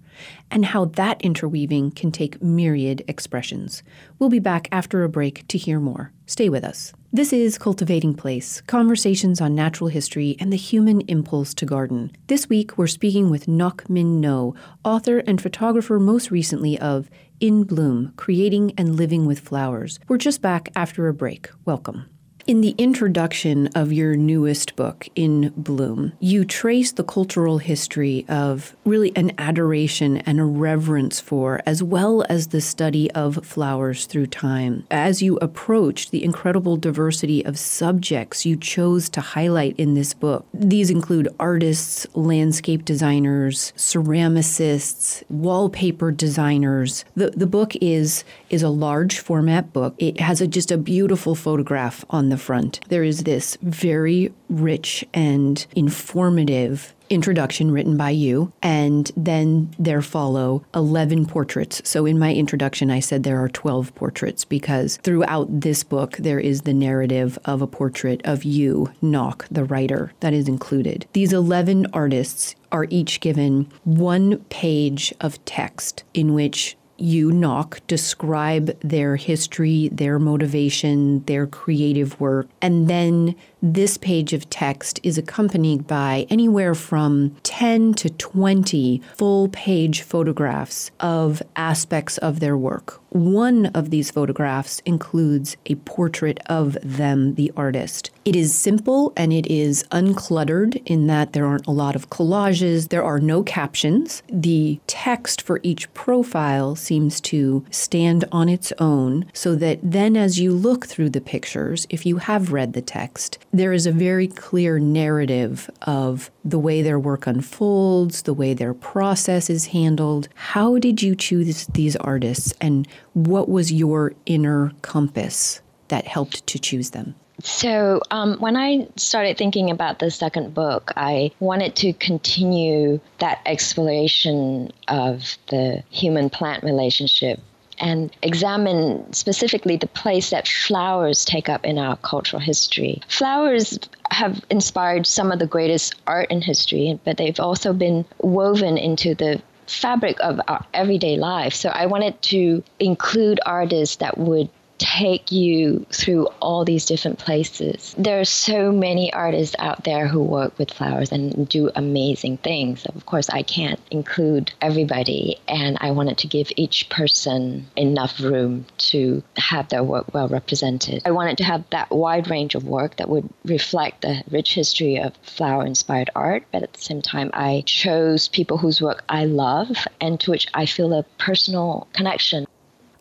and 0.50 0.66
how 0.66 0.85
that 0.85 1.21
interweaving 1.23 1.90
can 1.90 2.11
take 2.11 2.42
myriad 2.42 3.02
expressions. 3.09 3.83
We'll 4.19 4.30
be 4.30 4.38
back 4.38 4.69
after 4.73 5.04
a 5.04 5.09
break 5.09 5.47
to 5.49 5.59
hear 5.59 5.80
more. 5.80 6.12
Stay 6.26 6.49
with 6.49 6.64
us. 6.64 6.92
This 7.12 7.33
is 7.33 7.59
Cultivating 7.59 8.14
Place 8.14 8.61
Conversations 8.69 9.40
on 9.40 9.52
Natural 9.52 9.90
History 9.90 10.37
and 10.38 10.52
the 10.52 10.57
Human 10.57 11.00
Impulse 11.09 11.52
to 11.55 11.67
Garden. 11.67 12.12
This 12.29 12.49
week, 12.49 12.79
we're 12.79 12.87
speaking 12.87 13.31
with 13.31 13.47
Ngoc 13.47 13.88
Minh 13.88 14.21
Ngo, 14.21 14.55
author 14.85 15.19
and 15.19 15.43
photographer 15.43 15.99
most 15.99 16.31
recently 16.31 16.79
of 16.79 17.11
In 17.40 17.64
Bloom 17.64 18.12
Creating 18.14 18.75
and 18.79 18.95
Living 18.95 19.26
with 19.26 19.40
Flowers. 19.40 19.99
We're 20.07 20.19
just 20.19 20.40
back 20.40 20.69
after 20.76 21.09
a 21.09 21.12
break. 21.12 21.50
Welcome. 21.64 22.09
In 22.50 22.62
the 22.62 22.75
introduction 22.78 23.69
of 23.76 23.92
your 23.92 24.16
newest 24.16 24.75
book, 24.75 25.07
In 25.14 25.52
Bloom, 25.57 26.14
you 26.19 26.45
trace 26.45 26.90
the 26.90 27.04
cultural 27.04 27.59
history 27.59 28.26
of 28.28 28.75
really 28.85 29.12
an 29.14 29.30
adoration 29.38 30.16
and 30.16 30.40
a 30.40 30.45
reverence 30.45 31.21
for, 31.21 31.62
as 31.64 31.80
well 31.80 32.25
as 32.28 32.49
the 32.49 32.61
study 32.61 33.09
of 33.12 33.47
flowers 33.47 34.04
through 34.07 34.26
time. 34.26 34.85
As 34.90 35.23
you 35.23 35.37
approach 35.37 36.11
the 36.11 36.25
incredible 36.25 36.76
diversity 36.76 37.47
of 37.47 37.57
subjects 37.57 38.45
you 38.45 38.57
chose 38.57 39.09
to 39.11 39.21
highlight 39.21 39.78
in 39.78 39.95
this 39.95 40.12
book, 40.12 40.45
these 40.52 40.90
include 40.90 41.28
artists, 41.38 42.04
landscape 42.16 42.85
designers, 42.85 43.73
ceramicists, 43.76 45.23
wallpaper 45.30 46.11
designers. 46.11 47.04
The, 47.14 47.30
the 47.30 47.47
book 47.47 47.76
is, 47.76 48.25
is 48.49 48.64
a 48.64 48.71
large 48.71 49.21
format 49.21 49.73
book. 49.73 49.95
It 49.99 50.19
has 50.19 50.40
a, 50.40 50.49
just 50.49 50.73
a 50.73 50.76
beautiful 50.76 51.37
photograph 51.37 52.04
on 52.11 52.28
the 52.28 52.39
front. 52.40 52.80
There 52.88 53.04
is 53.04 53.25
this 53.25 53.56
very 53.62 54.32
rich 54.49 55.04
and 55.14 55.64
informative 55.76 56.94
introduction 57.11 57.73
written 57.73 57.97
by 57.97 58.11
you, 58.11 58.52
and 58.62 59.11
then 59.16 59.68
there 59.78 60.00
follow 60.00 60.64
11 60.75 61.26
portraits. 61.26 61.82
So, 61.85 62.06
in 62.06 62.18
my 62.18 62.32
introduction, 62.32 62.90
I 62.90 63.00
said 63.00 63.23
there 63.23 63.42
are 63.42 63.49
12 63.49 63.94
portraits 63.94 64.44
because 64.44 64.97
throughout 64.99 65.49
this 65.61 65.82
book, 65.82 66.16
there 66.18 66.40
is 66.40 66.62
the 66.62 66.73
narrative 66.73 67.38
of 67.44 67.61
a 67.61 67.66
portrait 67.66 68.20
of 68.25 68.44
you, 68.44 68.90
Ngoc, 69.02 69.47
the 69.50 69.64
writer, 69.64 70.12
that 70.20 70.32
is 70.32 70.49
included. 70.49 71.06
These 71.12 71.32
11 71.32 71.88
artists 71.92 72.54
are 72.73 72.87
each 72.88 73.20
given 73.20 73.68
one 73.85 74.38
page 74.44 75.12
of 75.20 75.44
text 75.44 76.04
in 76.14 76.32
which 76.35 76.76
you, 77.00 77.30
Ngoc, 77.30 77.80
describe 77.87 78.78
their 78.80 79.16
history, 79.16 79.88
their 79.92 80.19
motivation, 80.19 81.25
their 81.25 81.47
creative 81.47 82.19
work, 82.21 82.49
and 82.61 82.88
then 82.88 83.35
this 83.62 83.97
page 83.97 84.33
of 84.33 84.49
text 84.49 85.00
is 85.02 85.19
accompanied 85.19 85.87
by 85.87 86.26
anywhere 86.31 86.75
from 86.75 87.37
10 87.43 87.95
to 87.95 88.11
20 88.11 89.02
full 89.17 89.49
page 89.49 90.02
photographs 90.02 90.90
of 91.00 91.43
aspects 91.57 92.19
of 92.19 92.40
their 92.40 92.57
work. 92.57 93.00
One 93.11 93.67
of 93.67 93.90
these 93.90 94.11
photographs 94.11 94.81
includes 94.87 95.57
a 95.67 95.75
portrait 95.75 96.38
of 96.47 96.79
them, 96.83 97.35
the 97.35 97.52
artist. 97.57 98.11
It 98.25 98.37
is 98.37 98.57
simple 98.57 99.12
and 99.17 99.33
it 99.33 99.49
is 99.49 99.85
uncluttered 99.90 100.81
in 100.87 101.09
that 101.09 101.33
there 101.33 101.47
aren't 101.47 101.67
a 101.67 101.73
lot 101.73 101.97
of 101.97 102.09
collages, 102.09 102.88
there 102.88 103.02
are 103.02 103.19
no 103.19 103.43
captions. 103.43 104.23
The 104.29 104.79
text 104.87 105.43
for 105.43 105.59
each 105.64 105.93
profile 105.93 106.76
seems 106.76 107.21
to 107.23 107.64
stand 107.71 108.25
on 108.31 108.49
its 108.49 108.73
own, 108.79 109.26
so 109.33 109.57
that 109.57 109.81
then 109.83 110.17
as 110.17 110.38
you 110.38 110.52
look 110.52 110.87
through 110.87 111.11
the 111.11 111.21
pictures, 111.21 111.87
if 111.90 112.07
you 112.07 112.19
have 112.19 112.52
read 112.52 112.75
the 112.75 112.83
text, 112.83 113.38
there 113.52 113.73
is 113.73 113.87
a 113.87 113.92
very 113.92 114.28
clear 114.28 114.78
narrative 114.78 115.71
of 115.83 116.30
the 116.45 116.59
way 116.59 116.83
their 116.83 116.99
work 116.99 117.26
unfolds, 117.26 118.23
the 118.23 118.35
way 118.35 118.54
their 118.54 118.75
process 118.75 119.50
is 119.50 119.66
handled. 119.66 120.28
How 120.35 120.78
did 120.78 121.02
you 121.02 121.16
choose 121.16 121.66
these 121.69 121.97
artists, 121.97 122.54
and 122.61 122.87
what 123.14 123.49
was 123.49 123.73
your 123.73 124.12
inner 124.26 124.73
compass 124.83 125.61
that 125.88 126.07
helped 126.07 126.47
to 126.47 126.59
choose 126.59 126.90
them? 126.90 127.14
So, 127.42 128.02
um, 128.11 128.37
when 128.38 128.54
I 128.54 128.87
started 128.97 129.38
thinking 129.38 129.71
about 129.71 129.99
the 129.99 130.11
second 130.11 130.52
book, 130.52 130.92
I 130.97 131.30
wanted 131.40 131.75
to 131.76 131.95
continue 131.95 133.00
that 133.19 133.40
exploration 133.47 134.71
of 134.88 135.38
the 135.49 135.83
human 135.88 136.28
plant 136.28 136.62
relationship 136.62 137.40
and 137.80 138.14
examine 138.22 139.12
specifically 139.12 139.76
the 139.76 139.87
place 139.88 140.30
that 140.30 140.46
flowers 140.46 141.25
take 141.25 141.49
up 141.49 141.64
in 141.64 141.78
our 141.78 141.96
cultural 141.96 142.40
history. 142.40 143.00
Flowers 143.08 143.78
have 144.10 144.44
inspired 144.50 145.06
some 145.06 145.32
of 145.32 145.38
the 145.38 145.46
greatest 145.46 145.94
art 146.06 146.30
in 146.30 146.42
history, 146.42 146.99
but 147.04 147.16
they've 147.16 147.40
also 147.40 147.72
been 147.72 148.04
woven 148.18 148.76
into 148.76 149.14
the 149.14 149.40
fabric 149.66 150.16
of 150.20 150.40
our 150.49 150.64
everyday 150.75 151.16
life. 151.16 151.54
So 151.54 151.68
I 151.70 151.87
wanted 151.87 152.20
to 152.22 152.62
include 152.78 153.40
artists 153.46 153.96
that 153.96 154.18
would 154.18 154.50
take 154.80 155.30
you 155.30 155.87
through 155.92 156.26
all 156.40 156.64
these 156.64 156.87
different 156.87 157.18
places. 157.18 157.94
There 157.99 158.18
are 158.18 158.25
so 158.25 158.72
many 158.72 159.12
artists 159.12 159.54
out 159.58 159.84
there 159.84 160.08
who 160.08 160.22
work 160.22 160.58
with 160.58 160.72
flowers 160.72 161.12
and 161.12 161.46
do 161.49 161.70
amazing 161.76 162.38
things. 162.38 162.87
Of 162.87 163.04
course, 163.04 163.28
I 163.28 163.42
can't 163.42 163.78
include 163.90 164.52
everybody, 164.62 165.38
and 165.46 165.76
I 165.80 165.90
wanted 165.90 166.16
to 166.18 166.26
give 166.26 166.50
each 166.56 166.88
person 166.88 167.66
enough 167.76 168.20
room 168.20 168.64
to 168.90 169.22
have 169.37 169.68
their 169.68 169.84
work 169.84 170.14
well 170.14 170.28
represented. 170.28 171.02
I 171.04 171.10
wanted 171.10 171.37
to 171.38 171.44
have 171.44 171.64
that 171.70 171.90
wide 171.90 172.30
range 172.30 172.54
of 172.54 172.64
work 172.64 172.96
that 172.96 173.10
would 173.10 173.28
reflect 173.44 174.00
the 174.00 174.25
rich 174.30 174.54
history 174.54 174.96
of 174.96 175.14
flower 175.22 175.66
inspired 175.66 176.08
art, 176.14 176.44
but 176.52 176.62
at 176.62 176.72
the 176.72 176.80
same 176.80 177.02
time, 177.02 177.30
I 177.34 177.64
chose 177.66 178.28
people 178.28 178.56
whose 178.56 178.80
work 178.80 179.04
I 179.10 179.26
love 179.26 179.68
and 180.00 180.18
to 180.20 180.30
which 180.30 180.46
I 180.54 180.64
feel 180.64 180.94
a 180.94 181.02
personal 181.18 181.87
connection. 181.92 182.46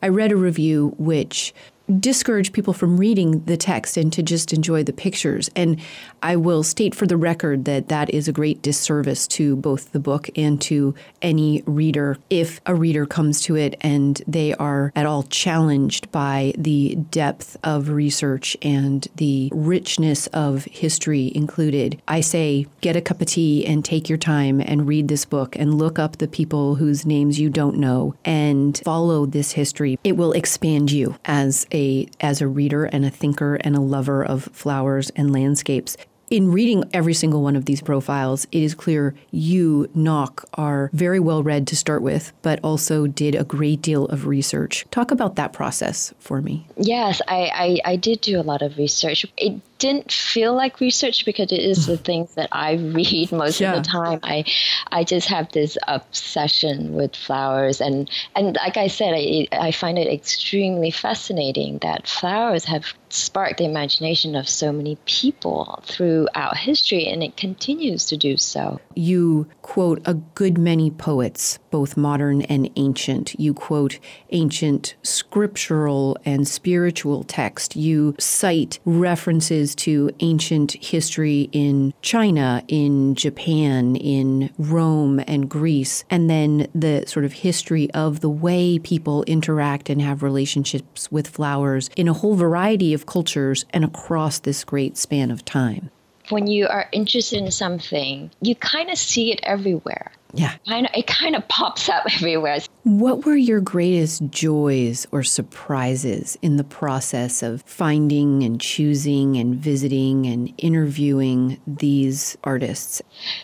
I 0.02 0.08
read 0.08 0.32
a 0.32 0.36
review 0.36 0.94
which 0.98 1.54
discourage 1.98 2.52
people 2.52 2.72
from 2.72 2.96
reading 2.96 3.44
the 3.44 3.56
text 3.56 3.96
and 3.96 4.12
to 4.12 4.22
just 4.22 4.52
enjoy 4.52 4.84
the 4.84 4.92
pictures. 4.92 5.50
And 5.56 5.80
I 6.22 6.36
will 6.36 6.62
state 6.62 6.94
for 6.94 7.06
the 7.06 7.16
record 7.16 7.64
that 7.64 7.88
that 7.88 8.10
is 8.10 8.28
a 8.28 8.32
great 8.32 8.62
disservice 8.62 9.26
to 9.28 9.56
both 9.56 9.92
the 9.92 9.98
book 9.98 10.28
and 10.36 10.60
to 10.62 10.94
any 11.22 11.62
reader 11.66 12.18
if 12.28 12.60
a 12.66 12.74
reader 12.74 13.06
comes 13.06 13.40
to 13.42 13.56
it 13.56 13.76
and 13.80 14.22
they 14.26 14.54
are 14.54 14.92
at 14.94 15.06
all 15.06 15.24
challenged 15.24 16.10
by 16.12 16.52
the 16.56 16.94
depth 17.10 17.56
of 17.64 17.88
research 17.88 18.56
and 18.62 19.08
the 19.16 19.50
richness 19.52 20.26
of 20.28 20.64
history 20.66 21.32
included. 21.34 22.00
I 22.06 22.20
say 22.20 22.66
get 22.80 22.96
a 22.96 23.00
cup 23.00 23.20
of 23.20 23.28
tea 23.28 23.66
and 23.66 23.84
take 23.84 24.08
your 24.08 24.18
time 24.18 24.60
and 24.60 24.86
read 24.86 25.08
this 25.08 25.24
book 25.24 25.56
and 25.56 25.74
look 25.74 25.98
up 25.98 26.18
the 26.18 26.28
people 26.28 26.76
whose 26.76 27.06
names 27.06 27.40
you 27.40 27.48
don't 27.50 27.76
know 27.76 28.14
and 28.24 28.80
follow 28.84 29.26
this 29.26 29.52
history. 29.52 29.98
It 30.04 30.16
will 30.16 30.32
expand 30.32 30.92
you 30.92 31.16
as 31.24 31.66
a 31.72 31.79
a 31.80 32.06
as 32.20 32.40
a 32.40 32.46
reader 32.46 32.84
and 32.84 33.04
a 33.04 33.10
thinker 33.10 33.54
and 33.56 33.74
a 33.74 33.80
lover 33.80 34.22
of 34.24 34.44
flowers 34.52 35.10
and 35.16 35.32
landscapes 35.32 35.96
in 36.30 36.52
reading 36.52 36.84
every 36.92 37.12
single 37.12 37.42
one 37.42 37.56
of 37.56 37.64
these 37.64 37.82
profiles, 37.82 38.46
it 38.52 38.62
is 38.62 38.72
clear 38.74 39.14
you, 39.32 39.90
Ngoc, 39.96 40.44
are 40.54 40.88
very 40.92 41.18
well 41.18 41.42
read 41.42 41.66
to 41.66 41.76
start 41.76 42.02
with, 42.02 42.32
but 42.42 42.60
also 42.62 43.08
did 43.08 43.34
a 43.34 43.44
great 43.44 43.82
deal 43.82 44.06
of 44.06 44.26
research. 44.26 44.86
Talk 44.92 45.10
about 45.10 45.34
that 45.34 45.52
process 45.52 46.14
for 46.20 46.40
me. 46.40 46.66
Yes, 46.76 47.20
I, 47.26 47.80
I, 47.84 47.92
I 47.92 47.96
did 47.96 48.20
do 48.20 48.40
a 48.40 48.42
lot 48.42 48.62
of 48.62 48.78
research. 48.78 49.26
It 49.36 49.60
didn't 49.80 50.12
feel 50.12 50.54
like 50.54 50.78
research 50.78 51.24
because 51.24 51.50
it 51.50 51.60
is 51.60 51.86
the 51.86 51.96
things 52.08 52.34
that 52.34 52.48
I 52.52 52.74
read 52.74 53.32
most 53.32 53.60
yeah. 53.60 53.74
of 53.74 53.82
the 53.82 53.88
time. 53.88 54.20
I 54.22 54.44
I 54.92 55.02
just 55.02 55.26
have 55.28 55.50
this 55.50 55.76
obsession 55.88 56.94
with 56.94 57.16
flowers 57.16 57.80
and 57.80 58.08
and 58.36 58.56
like 58.56 58.76
I 58.76 58.86
said, 58.86 59.14
I, 59.14 59.48
I 59.52 59.72
find 59.72 59.98
it 59.98 60.06
extremely 60.06 60.92
fascinating 60.92 61.78
that 61.78 62.06
flowers 62.06 62.64
have 62.66 62.94
sparked 63.12 63.58
the 63.58 63.64
imagination 63.64 64.36
of 64.36 64.48
so 64.48 64.72
many 64.72 64.96
people 65.04 65.82
throughout 65.84 66.56
history 66.56 67.06
and 67.06 67.22
it 67.22 67.36
continues 67.36 68.04
to 68.06 68.16
do 68.16 68.36
so. 68.36 68.80
You 68.94 69.48
quote 69.62 70.00
a 70.04 70.14
good 70.14 70.58
many 70.58 70.90
poets, 70.90 71.58
both 71.70 71.96
modern 71.96 72.42
and 72.42 72.70
ancient. 72.76 73.38
You 73.38 73.54
quote 73.54 73.98
ancient 74.30 74.94
scriptural 75.02 76.16
and 76.24 76.46
spiritual 76.46 77.24
text. 77.24 77.76
You 77.76 78.14
cite 78.18 78.78
references 78.84 79.69
to 79.76 80.10
ancient 80.20 80.72
history 80.72 81.48
in 81.52 81.94
China, 82.02 82.62
in 82.68 83.14
Japan, 83.14 83.96
in 83.96 84.50
Rome 84.58 85.22
and 85.26 85.48
Greece, 85.48 86.04
and 86.10 86.28
then 86.28 86.68
the 86.74 87.04
sort 87.06 87.24
of 87.24 87.32
history 87.32 87.90
of 87.92 88.20
the 88.20 88.30
way 88.30 88.78
people 88.78 89.22
interact 89.24 89.90
and 89.90 90.00
have 90.02 90.22
relationships 90.22 91.10
with 91.10 91.28
flowers 91.28 91.90
in 91.96 92.08
a 92.08 92.12
whole 92.12 92.34
variety 92.34 92.94
of 92.94 93.06
cultures 93.06 93.64
and 93.70 93.84
across 93.84 94.38
this 94.38 94.64
great 94.64 94.96
span 94.96 95.30
of 95.30 95.44
time 95.44 95.90
when 96.30 96.46
you 96.46 96.68
are 96.68 96.88
interested 96.92 97.42
in 97.42 97.50
something, 97.50 98.30
you 98.40 98.54
kind 98.54 98.90
of 98.90 98.98
see 98.98 99.32
it 99.32 99.40
everywhere. 99.42 100.12
Yeah. 100.34 100.54
It 100.66 101.06
kind 101.06 101.36
of 101.36 101.46
pops 101.48 101.88
up 101.88 102.04
everywhere. 102.14 102.58
What 102.84 103.24
were 103.24 103.36
your 103.36 103.60
greatest 103.60 104.22
joys 104.30 105.06
or 105.12 105.22
surprises 105.22 106.38
in 106.42 106.56
the 106.56 106.64
process 106.64 107.42
of 107.42 107.62
finding 107.62 108.42
and 108.42 108.60
choosing 108.60 109.36
and 109.36 109.56
visiting 109.56 110.26
and 110.26 110.52
interviewing 110.58 111.60
these 111.66 112.36
artists? 112.44 113.02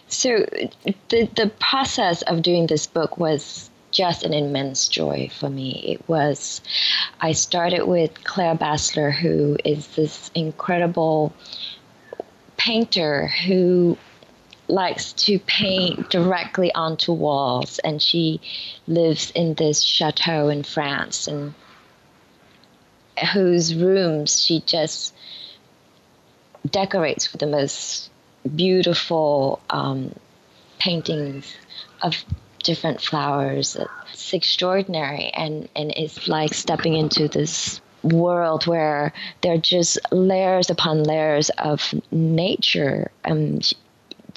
So, 0.09 0.47
the, 1.09 1.29
the 1.37 1.53
process 1.61 2.23
of 2.23 2.43
doing 2.43 2.67
this 2.67 2.87
book 2.87 3.19
was 3.19 3.71
just 3.91 4.25
an 4.25 4.35
immense 4.35 4.89
joy 4.89 5.31
for 5.39 5.49
me. 5.49 5.83
It 5.87 6.09
was, 6.09 6.61
I 7.21 7.33
started 7.33 7.87
with 7.87 8.25
Claire 8.25 8.55
Basler, 8.55 9.13
who 9.13 9.57
is 9.65 9.87
this 9.97 10.31
incredible 10.35 11.33
painter 12.57 13.29
who 13.47 13.97
likes 14.69 15.13
to 15.13 15.39
paint 15.39 16.11
directly 16.11 16.73
onto 16.75 17.13
walls, 17.13 17.79
and 17.81 18.01
she 18.01 18.41
lives 18.87 19.31
in 19.33 19.55
this 19.55 19.83
chateau 19.83 20.49
in 20.49 20.63
France, 20.63 21.29
and 21.29 21.55
whose 23.33 23.75
rooms 23.75 24.43
she 24.43 24.61
just 24.61 25.15
decorates 26.71 27.33
with 27.33 27.41
the 27.41 27.47
most 27.47 28.11
beautiful 28.55 29.61
um, 29.71 30.15
paintings 30.79 31.55
of 32.03 32.25
different 32.63 33.01
flowers. 33.01 33.77
It's 34.13 34.33
extraordinary, 34.33 35.31
and 35.31 35.69
and 35.77 35.93
it's 35.97 36.29
like 36.29 36.55
stepping 36.55 36.95
into 36.95 37.29
this 37.29 37.81
world 38.03 38.67
where 38.67 39.13
there 39.43 39.55
are 39.55 39.59
just 39.59 39.99
layers 40.13 40.71
upon 40.71 41.03
layers 41.03 41.51
of 41.59 41.95
nature. 42.11 43.11
Um, 43.25 43.61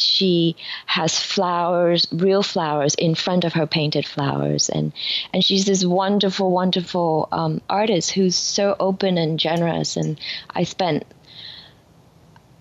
she 0.01 0.55
has 0.85 1.19
flowers, 1.19 2.07
real 2.11 2.43
flowers, 2.43 2.95
in 2.95 3.15
front 3.15 3.43
of 3.43 3.53
her 3.53 3.67
painted 3.67 4.05
flowers, 4.05 4.69
and 4.69 4.91
and 5.33 5.43
she's 5.43 5.65
this 5.65 5.85
wonderful, 5.85 6.51
wonderful 6.51 7.27
um, 7.31 7.61
artist 7.69 8.11
who's 8.11 8.35
so 8.35 8.75
open 8.79 9.17
and 9.17 9.39
generous. 9.39 9.97
And 9.97 10.19
I 10.49 10.63
spent 10.63 11.05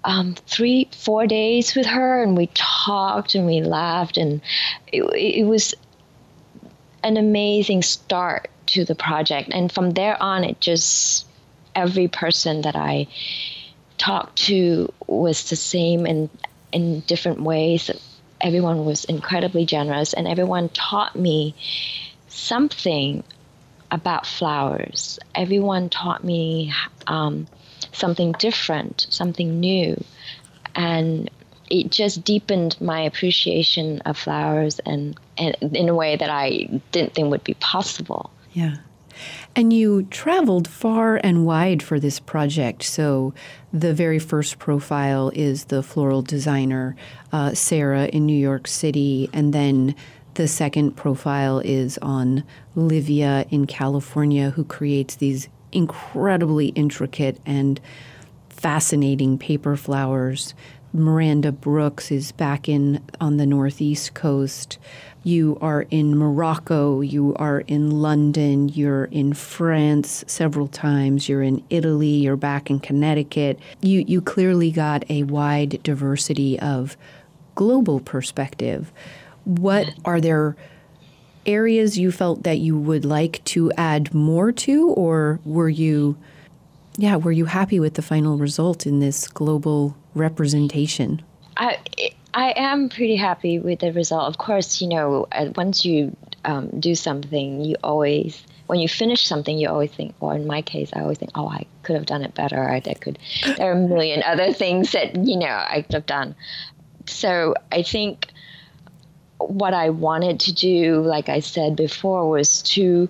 um, 0.05 0.35
three, 0.47 0.89
four 0.93 1.27
days 1.27 1.75
with 1.75 1.87
her, 1.87 2.23
and 2.23 2.37
we 2.37 2.49
talked 2.55 3.35
and 3.35 3.47
we 3.47 3.61
laughed, 3.61 4.17
and 4.17 4.41
it, 4.93 5.03
it 5.15 5.47
was 5.47 5.75
an 7.03 7.17
amazing 7.17 7.83
start 7.83 8.49
to 8.67 8.85
the 8.85 8.95
project. 8.95 9.51
And 9.53 9.73
from 9.73 9.93
there 9.93 10.21
on, 10.23 10.45
it 10.45 10.61
just 10.61 11.27
every 11.75 12.09
person 12.09 12.63
that 12.63 12.77
I 12.77 13.07
talked 13.99 14.37
to 14.47 14.93
was 15.07 15.51
the 15.51 15.57
same 15.57 16.07
and 16.07 16.29
in 16.73 17.01
different 17.01 17.43
ways. 17.43 17.91
Everyone 18.41 18.85
was 18.85 19.05
incredibly 19.05 19.67
generous, 19.67 20.13
and 20.13 20.29
everyone 20.29 20.69
taught 20.69 21.17
me 21.17 21.55
something 22.29 23.25
about 23.91 24.27
flowers. 24.27 25.19
Everyone 25.35 25.89
taught 25.89 26.23
me 26.23 26.73
um, 27.07 27.47
something 27.93 28.33
different, 28.33 29.07
something 29.11 29.61
new. 29.61 30.03
And 30.75 31.31
it 31.71 31.91
just 31.91 32.25
deepened 32.25 32.81
my 32.81 33.01
appreciation 33.01 34.01
of 34.03 34.17
flowers 34.17 34.79
and, 34.81 35.19
and 35.37 35.57
in 35.61 35.89
a 35.89 35.95
way 35.95 36.17
that 36.17 36.31
I 36.31 36.81
didn't 36.93 37.15
think 37.15 37.31
would 37.31 37.45
be 37.45 37.55
possible. 37.55 38.31
Yeah. 38.53 38.77
And 39.57 39.73
you 39.73 40.05
traveled 40.05 40.69
far 40.69 41.17
and 41.17 41.45
wide 41.45 41.83
for 41.83 41.99
this 41.99 42.21
project. 42.21 42.83
So, 42.83 43.35
the 43.73 43.93
very 43.93 44.19
first 44.19 44.59
profile 44.59 45.31
is 45.35 45.67
the 45.67 45.83
floral 45.83 46.23
designer, 46.23 46.97
uh, 47.33 47.55
Sarah, 47.55 48.07
in 48.07 48.25
New 48.27 48.37
York 48.37 48.67
City. 48.67 49.29
And 49.33 49.53
then 49.53 49.95
the 50.35 50.49
second 50.49 50.93
profile 50.93 51.59
is 51.59 51.99
on 51.99 52.45
Livia 52.75 53.45
in 53.51 53.67
California, 53.67 54.51
who 54.51 54.65
creates 54.65 55.17
these 55.17 55.49
incredibly 55.73 56.69
intricate 56.69 57.41
and 57.45 57.81
fascinating 58.49 59.39
paper 59.39 59.77
flowers. 59.77 60.55
Miranda 60.93 61.53
Brooks 61.53 62.11
is 62.11 62.33
back 62.33 62.69
in 62.69 63.03
on 63.21 63.37
the 63.37 63.47
northeast 63.47 64.15
coast. 64.15 64.79
You 65.25 65.59
are 65.61 65.83
in 65.91 66.17
Morocco, 66.17 67.01
you 67.01 67.35
are 67.35 67.61
in 67.61 67.91
London, 67.91 68.69
you're 68.69 69.07
in 69.07 69.35
France 69.35 70.25
several 70.27 70.69
times, 70.69 71.29
you're 71.29 71.43
in 71.43 71.63
Italy, 71.71 72.07
you're 72.07 72.37
back 72.37 72.71
in 72.71 72.81
Connecticut. 72.81 73.59
You 73.83 74.05
you 74.07 74.21
clearly 74.21 74.71
got 74.71 75.05
a 75.11 75.25
wide 75.25 75.83
diversity 75.83 76.59
of 76.61 76.97
global 77.57 78.01
perspective. 78.01 78.93
What 79.45 79.93
are 80.05 80.21
there 80.21 80.57
areas 81.45 81.99
you 81.99 82.13
felt 82.13 82.45
that 82.45 82.59
you 82.59 82.79
would 82.79 83.05
like 83.05 83.43
to 83.47 83.73
add 83.73 84.15
more 84.15 84.53
to, 84.53 84.91
or 84.91 85.41
were 85.45 85.69
you, 85.69 86.17
yeah, 86.97 87.17
were 87.17 87.33
you 87.33 87.47
happy 87.47 87.81
with 87.81 87.95
the 87.95 88.03
final 88.03 88.37
result 88.39 88.87
in 88.87 89.01
this 89.01 89.27
global 89.27 89.97
representation? 90.15 91.23
I 91.57 91.79
I 92.35 92.53
am 92.57 92.89
pretty 92.89 93.17
happy 93.17 93.59
with 93.59 93.81
the 93.81 93.93
result. 93.93 94.29
Of 94.29 94.39
course, 94.39 94.81
you 94.81 94.89
know, 94.89 95.27
uh, 95.33 95.51
once 95.57 95.85
you 95.85 96.17
um, 96.45 96.69
do 96.81 96.95
something, 96.95 97.65
you 97.65 97.77
always 97.83 98.43
when 98.67 98.81
you 98.81 98.89
finish 98.89 99.27
something, 99.27 99.57
you 99.57 99.69
always 99.69 99.91
think, 99.91 100.15
or 100.21 100.35
in 100.35 100.47
my 100.47 100.61
case, 100.61 100.91
I 100.93 101.01
always 101.01 101.17
think, 101.17 101.31
oh, 101.35 101.49
I 101.49 101.65
could 101.83 101.97
have 101.97 102.05
done 102.05 102.23
it 102.23 102.35
better. 102.35 102.69
I 102.69 102.81
could. 102.81 103.19
There 103.57 103.71
are 103.71 103.73
a 103.73 103.89
million 103.89 104.23
other 104.23 104.53
things 104.63 104.93
that 104.93 105.17
you 105.17 105.39
know 105.39 105.47
I 105.47 105.83
could 105.83 105.95
have 105.95 106.07
done. 106.07 106.35
So 107.07 107.55
I 107.73 107.83
think 107.83 108.29
what 109.39 109.73
I 109.73 109.91
wanted 109.91 110.41
to 110.41 110.53
do, 110.53 111.01
like 111.01 111.31
I 111.31 111.41
said 111.41 111.77
before, 111.77 112.29
was 112.29 112.63
to 112.75 113.09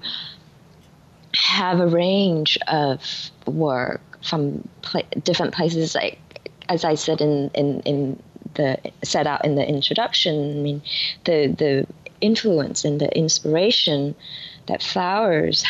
have 1.34 1.80
a 1.80 1.86
range 1.88 2.56
of 2.68 3.30
work 3.46 4.00
from 4.22 4.68
pl- 4.82 5.02
different 5.24 5.54
places. 5.54 5.96
Like 5.96 6.20
as 6.68 6.84
I 6.84 6.94
said 6.94 7.20
in, 7.20 7.50
in, 7.54 7.80
in 7.80 8.22
the 8.58 8.76
set 9.02 9.26
out 9.26 9.46
in 9.46 9.54
the 9.54 9.66
introduction, 9.66 10.58
I 10.58 10.60
mean, 10.60 10.82
the 11.24 11.46
the 11.46 11.86
influence 12.20 12.84
and 12.84 13.00
the 13.00 13.16
inspiration 13.16 14.14
that 14.66 14.82
flowers 14.82 15.64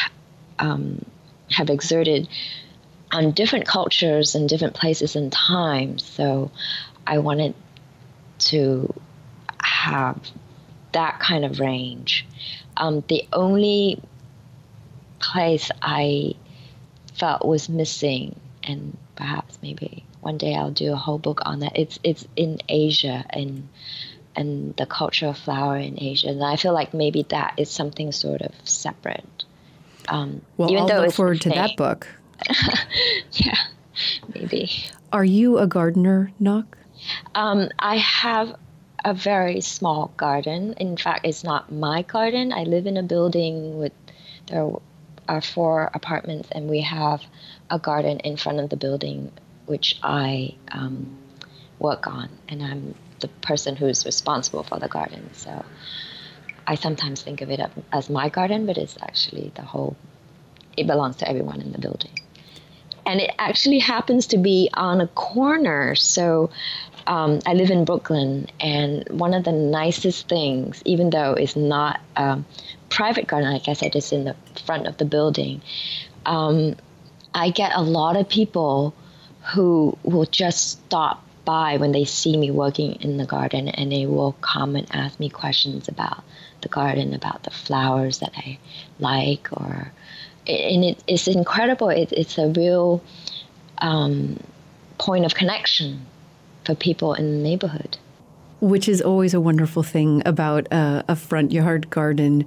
um, 0.58 1.04
have 1.50 1.70
exerted 1.70 2.26
on 3.12 3.30
different 3.32 3.66
cultures 3.66 4.34
and 4.34 4.48
different 4.48 4.74
places 4.74 5.14
and 5.14 5.30
times. 5.30 6.04
So 6.04 6.50
I 7.06 7.18
wanted 7.18 7.54
to 8.50 8.92
have 9.62 10.18
that 10.92 11.20
kind 11.20 11.44
of 11.44 11.60
range. 11.60 12.26
Um, 12.76 13.04
the 13.08 13.26
only 13.32 14.02
place 15.20 15.70
I 15.82 16.34
felt 17.14 17.44
was 17.44 17.68
missing, 17.68 18.38
and 18.62 18.96
perhaps 19.16 19.58
maybe 19.62 20.04
one 20.28 20.36
day 20.36 20.54
I'll 20.54 20.70
do 20.70 20.92
a 20.92 20.96
whole 20.96 21.18
book 21.18 21.40
on 21.46 21.60
that. 21.60 21.72
It's 21.74 21.98
it's 22.02 22.28
in 22.36 22.58
Asia 22.68 23.24
and 23.30 23.66
and 24.36 24.76
the 24.76 24.84
culture 24.84 25.28
of 25.28 25.38
flower 25.38 25.78
in 25.78 25.94
Asia, 25.98 26.28
and 26.28 26.44
I 26.44 26.56
feel 26.56 26.74
like 26.74 26.92
maybe 26.92 27.22
that 27.30 27.54
is 27.56 27.70
something 27.70 28.12
sort 28.12 28.42
of 28.42 28.52
separate. 28.64 29.44
Um, 30.08 30.42
well, 30.58 30.68
I'll 30.76 31.04
look 31.04 31.14
forward 31.14 31.40
to 31.42 31.48
that 31.50 31.76
book. 31.84 32.06
yeah, 33.32 33.56
maybe. 34.34 34.70
Are 35.14 35.24
you 35.24 35.58
a 35.58 35.66
gardener, 35.66 36.30
Ngoc? 36.42 36.66
Um, 37.34 37.70
I 37.78 37.96
have 37.96 38.54
a 39.06 39.14
very 39.14 39.62
small 39.62 40.12
garden. 40.18 40.74
In 40.74 40.98
fact, 40.98 41.26
it's 41.26 41.42
not 41.42 41.72
my 41.72 42.02
garden. 42.02 42.52
I 42.52 42.64
live 42.64 42.86
in 42.86 42.98
a 42.98 43.02
building 43.02 43.78
with 43.78 43.94
there 44.48 44.70
are 45.26 45.40
four 45.40 45.90
apartments, 45.94 46.48
and 46.52 46.68
we 46.68 46.82
have 46.82 47.22
a 47.70 47.78
garden 47.78 48.20
in 48.20 48.36
front 48.36 48.60
of 48.60 48.68
the 48.68 48.76
building, 48.76 49.32
which 49.68 49.98
I 50.02 50.54
um, 50.72 51.16
work 51.78 52.06
on, 52.06 52.28
and 52.48 52.62
I'm 52.62 52.94
the 53.20 53.28
person 53.28 53.76
who's 53.76 54.04
responsible 54.06 54.62
for 54.62 54.78
the 54.78 54.88
garden. 54.88 55.30
So 55.34 55.64
I 56.66 56.74
sometimes 56.74 57.22
think 57.22 57.40
of 57.40 57.50
it 57.50 57.60
as 57.92 58.08
my 58.08 58.28
garden, 58.28 58.66
but 58.66 58.78
it's 58.78 58.96
actually 59.00 59.52
the 59.54 59.62
whole. 59.62 59.96
It 60.76 60.86
belongs 60.86 61.16
to 61.16 61.28
everyone 61.28 61.60
in 61.60 61.72
the 61.72 61.78
building 61.78 62.12
and 63.08 63.20
it 63.20 63.34
actually 63.38 63.78
happens 63.78 64.26
to 64.26 64.38
be 64.38 64.68
on 64.74 65.00
a 65.00 65.06
corner. 65.08 65.94
So 65.94 66.50
um, 67.06 67.40
I 67.46 67.54
live 67.54 67.70
in 67.70 67.86
Brooklyn, 67.86 68.48
and 68.60 69.08
one 69.08 69.32
of 69.32 69.44
the 69.44 69.52
nicest 69.52 70.28
things, 70.28 70.82
even 70.84 71.08
though 71.08 71.32
it's 71.32 71.56
not 71.56 72.00
a 72.16 72.38
private 72.90 73.26
garden, 73.26 73.50
like 73.50 73.66
I 73.66 73.72
said, 73.72 73.96
it's 73.96 74.12
in 74.12 74.24
the 74.24 74.36
front 74.66 74.86
of 74.86 74.98
the 74.98 75.06
building. 75.06 75.62
Um, 76.26 76.76
I 77.32 77.48
get 77.48 77.72
a 77.74 77.80
lot 77.80 78.16
of 78.16 78.28
people 78.28 78.94
who 79.48 79.96
will 80.02 80.26
just 80.26 80.70
stop 80.70 81.24
by 81.44 81.78
when 81.78 81.92
they 81.92 82.04
see 82.04 82.36
me 82.36 82.50
working 82.50 82.92
in 83.00 83.16
the 83.16 83.24
garden, 83.24 83.68
and 83.68 83.90
they 83.90 84.06
will 84.06 84.32
come 84.40 84.76
and 84.76 84.86
ask 84.92 85.18
me 85.18 85.30
questions 85.30 85.88
about 85.88 86.22
the 86.60 86.68
garden, 86.68 87.14
about 87.14 87.42
the 87.44 87.50
flowers 87.50 88.18
that 88.18 88.32
I 88.36 88.58
like, 88.98 89.48
or 89.52 89.92
and 90.46 90.84
it, 90.84 91.02
it's 91.06 91.26
incredible. 91.28 91.88
It, 91.88 92.12
it's 92.12 92.38
a 92.38 92.48
real 92.48 93.02
um, 93.78 94.38
point 94.98 95.24
of 95.24 95.34
connection 95.34 96.04
for 96.64 96.74
people 96.74 97.14
in 97.14 97.24
the 97.32 97.42
neighborhood. 97.42 97.96
Which 98.60 98.88
is 98.88 99.00
always 99.00 99.34
a 99.34 99.40
wonderful 99.40 99.82
thing 99.82 100.22
about 100.26 100.66
a, 100.72 101.04
a 101.08 101.16
front 101.16 101.52
yard 101.52 101.88
garden. 101.90 102.44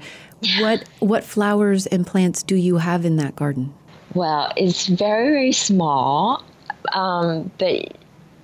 What 0.59 0.83
what 0.99 1.23
flowers 1.23 1.87
and 1.87 2.05
plants 2.05 2.43
do 2.43 2.55
you 2.55 2.77
have 2.77 3.05
in 3.05 3.15
that 3.17 3.35
garden? 3.35 3.73
Well, 4.13 4.51
it's 4.57 4.87
very 4.87 5.29
very 5.29 5.51
small, 5.53 6.43
um, 6.91 7.51
but 7.57 7.97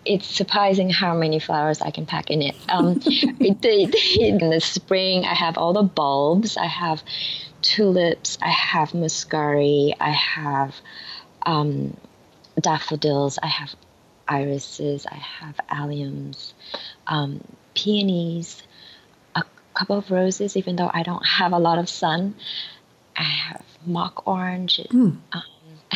it's 0.05 0.25
surprising 0.25 0.89
how 0.89 1.15
many 1.15 1.39
flowers 1.39 1.81
I 1.81 1.91
can 1.91 2.05
pack 2.05 2.29
in 2.29 2.41
it. 2.41 2.55
Um, 2.69 3.01
in 3.39 4.37
the 4.37 4.59
spring, 4.63 5.25
I 5.25 5.33
have 5.33 5.57
all 5.57 5.73
the 5.73 5.83
bulbs. 5.83 6.57
I 6.57 6.67
have 6.67 7.03
tulips. 7.61 8.37
I 8.41 8.49
have 8.49 8.91
muscari. 8.91 9.93
I 9.99 10.11
have 10.11 10.75
um, 11.45 11.97
daffodils. 12.59 13.37
I 13.41 13.47
have 13.47 13.75
irises. 14.27 15.05
I 15.05 15.15
have 15.15 15.55
alliums, 15.69 16.53
um, 17.07 17.43
peonies, 17.73 18.61
a 19.35 19.43
couple 19.73 19.97
of 19.97 20.11
roses. 20.11 20.57
Even 20.57 20.75
though 20.75 20.91
I 20.93 21.03
don't 21.03 21.25
have 21.25 21.53
a 21.53 21.59
lot 21.59 21.79
of 21.79 21.89
sun, 21.89 22.35
I 23.15 23.23
have 23.23 23.63
mock 23.85 24.27
orange. 24.27 24.79
Mm. 24.89 25.17
Um, 25.31 25.43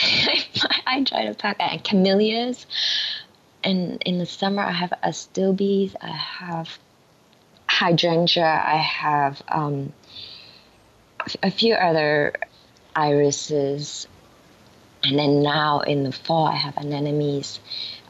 I 0.87 1.03
try 1.03 1.25
to 1.25 1.33
pack 1.33 1.57
and 1.59 1.83
camellias. 1.83 2.65
And 3.63 4.01
in 4.03 4.17
the 4.17 4.25
summer, 4.25 4.63
I 4.63 4.71
have 4.71 4.93
astilbes. 5.03 5.95
I 6.01 6.07
have 6.07 6.79
hydrangea. 7.67 8.43
I 8.43 8.77
have 8.77 9.41
um, 9.47 9.93
a 11.43 11.51
few 11.51 11.75
other 11.75 12.33
irises. 12.95 14.07
And 15.03 15.17
then 15.17 15.43
now 15.43 15.81
in 15.81 16.03
the 16.03 16.11
fall, 16.11 16.47
I 16.47 16.55
have 16.55 16.75
anemones 16.77 17.59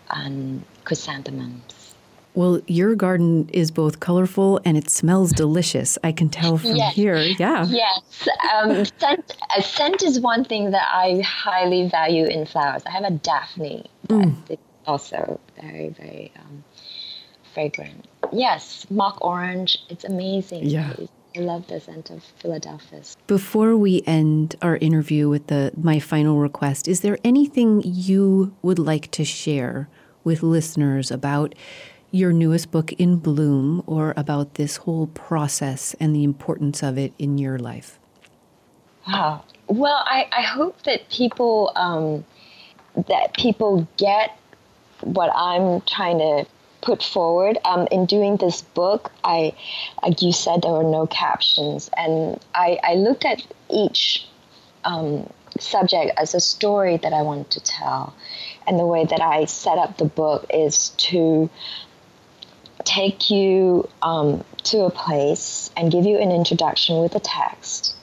and 0.10 0.64
chrysanthemums. 0.84 1.81
Well, 2.34 2.62
your 2.68 2.96
garden 2.96 3.50
is 3.52 3.72
both 3.72 4.00
colorful 4.00 4.62
and 4.64 4.78
it 4.78 4.90
smells 4.90 5.32
delicious. 5.34 5.98
I 6.04 6.12
can 6.12 6.30
tell 6.30 6.58
from 6.58 6.76
yes. 6.76 6.96
here. 6.96 7.18
Yeah. 7.18 7.66
Yes. 7.66 8.28
Um, 8.54 8.86
scent, 8.86 9.38
uh, 9.56 9.62
scent 9.62 10.02
is 10.02 10.20
one 10.20 10.46
thing 10.46 10.72
that 10.72 10.88
I 10.90 11.22
highly 11.26 11.90
value 11.90 12.26
in 12.26 12.46
flowers. 12.46 12.84
I 12.86 12.92
have 12.92 13.04
a 13.04 13.12
Daphne 13.12 13.90
that 14.08 14.16
mm. 14.16 14.58
also 14.86 15.40
very, 15.62 15.90
very 15.90 16.32
um, 16.40 16.64
fragrant. 17.54 18.06
Yes, 18.32 18.86
mock 18.90 19.18
orange. 19.22 19.80
It's 19.90 20.06
amazing. 20.06 20.66
Yeah. 20.66 20.94
I 21.36 21.40
love 21.40 21.68
the 21.68 21.80
scent 21.80 22.10
of 22.10 22.24
Philadelphus. 22.40 23.16
Before 23.28 23.78
we 23.78 24.04
end 24.06 24.56
our 24.62 24.78
interview 24.78 25.30
with 25.30 25.48
the 25.48 25.72
my 25.78 26.00
final 26.00 26.38
request, 26.38 26.88
is 26.88 27.02
there 27.02 27.18
anything 27.24 27.82
you 27.86 28.54
would 28.62 28.80
like 28.80 29.12
to 29.12 29.24
share 29.24 29.88
with 30.24 30.44
listeners 30.44 31.10
about 31.10 31.56
your 32.12 32.34
newest 32.34 32.72
book 32.72 32.92
in 32.94 33.18
bloom 33.18 33.84
or 33.88 34.14
about 34.18 34.56
this 34.56 34.78
whole 34.78 35.08
process 35.08 35.96
and 36.00 36.16
the 36.16 36.24
importance 36.24 36.84
of 36.84 36.98
it 36.98 37.14
in 37.18 37.38
your 37.38 37.58
life? 37.58 37.98
Wow. 39.08 39.44
Well, 39.68 40.04
I, 40.06 40.28
I 40.32 40.42
hope 40.42 40.84
that 40.84 41.10
people 41.10 41.72
um, 41.76 42.26
that 43.08 43.34
people 43.36 43.88
get 43.98 44.38
what 45.02 45.32
I'm 45.34 45.82
trying 45.82 46.20
to 46.20 46.46
put 46.82 47.02
forward. 47.02 47.58
Um, 47.64 47.88
in 47.92 48.06
doing 48.06 48.38
this 48.38 48.62
book, 48.62 49.12
I, 49.24 49.54
like 50.04 50.22
you 50.22 50.34
said, 50.34 50.64
there 50.64 50.72
were 50.72 50.84
no 50.84 51.08
captions, 51.08 51.90
and 51.96 52.40
I, 52.54 52.80
I 52.84 52.96
looked 52.96 53.24
at 53.24 53.46
each 53.70 54.28
um, 54.84 55.30
subject 55.60 56.12
as 56.18 56.34
a 56.34 56.40
story 56.40 56.98
that 56.98 57.14
I 57.14 57.22
wanted 57.22 57.50
to 57.52 57.60
tell. 57.62 58.14
And 58.68 58.78
the 58.78 58.86
way 58.86 59.06
that 59.06 59.22
I 59.22 59.46
set 59.46 59.78
up 59.78 59.98
the 59.98 60.06
book 60.06 60.46
is 60.54 60.90
to 60.90 61.50
take 62.86 63.30
you 63.30 63.88
um, 64.02 64.44
to 64.64 64.82
a 64.82 64.90
place 64.90 65.72
and 65.76 65.92
give 65.92 66.06
you 66.06 66.18
an 66.18 66.32
introduction 66.32 67.02
with 67.02 67.16
a 67.16 67.20
text. 67.20 67.96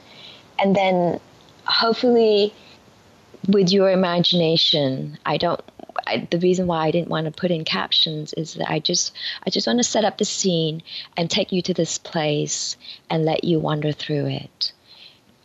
And 0.59 0.75
then 0.75 1.21
hopefully, 1.65 2.53
with 3.49 3.71
your 3.71 3.91
imagination, 3.91 5.19
I 5.25 5.37
don't. 5.37 5.61
I, 6.07 6.27
the 6.31 6.39
reason 6.39 6.67
why 6.67 6.87
I 6.87 6.91
didn't 6.91 7.09
want 7.09 7.27
to 7.27 7.31
put 7.31 7.51
in 7.51 7.65
captions 7.65 8.33
is 8.33 8.55
that 8.55 8.71
I 8.71 8.79
just 8.79 9.15
I 9.47 9.51
just 9.51 9.67
want 9.67 9.79
to 9.79 9.85
set 9.85 10.05
up 10.05 10.19
the 10.19 10.25
scene 10.25 10.83
and 11.17 11.31
take 11.31 11.53
you 11.53 11.61
to 11.63 11.75
this 11.75 11.99
place 11.99 12.77
and 13.11 13.25
let 13.25 13.45
you 13.45 13.59
wander 13.59 13.93
through 13.93 14.27
it 14.27 14.73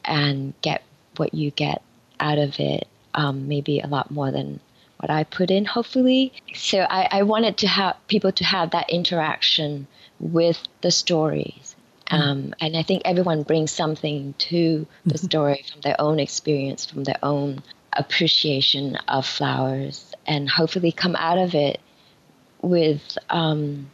and 0.05 0.53
get 0.61 0.83
what 1.17 1.33
you 1.33 1.51
get 1.51 1.81
out 2.19 2.37
of 2.37 2.59
it. 2.59 2.87
Um, 3.15 3.47
maybe 3.47 3.79
a 3.79 3.87
lot 3.87 4.09
more 4.09 4.31
than 4.31 4.59
what 5.03 5.11
I 5.11 5.25
put 5.25 5.51
in, 5.51 5.65
hopefully. 5.65 6.31
So 6.55 6.79
I, 6.79 7.09
I 7.11 7.23
wanted 7.23 7.57
to 7.57 7.67
have 7.67 7.97
people 8.07 8.31
to 8.31 8.45
have 8.45 8.71
that 8.71 8.89
interaction 8.89 9.85
with 10.17 10.57
the 10.79 10.91
stories. 10.91 11.75
Mm-hmm. 12.07 12.15
Um, 12.15 12.55
and 12.61 12.77
I 12.77 12.83
think 12.83 13.01
everyone 13.03 13.43
brings 13.43 13.69
something 13.69 14.33
to 14.37 14.87
the 15.05 15.15
mm-hmm. 15.15 15.25
story 15.25 15.65
from 15.69 15.81
their 15.81 15.99
own 15.99 16.21
experience, 16.21 16.85
from 16.85 17.03
their 17.03 17.19
own 17.21 17.63
appreciation 17.91 18.95
of 19.09 19.25
flowers, 19.25 20.13
and 20.25 20.49
hopefully 20.49 20.93
come 20.93 21.17
out 21.17 21.37
of 21.37 21.53
it 21.53 21.81
with 22.61 23.17
um, 23.29 23.91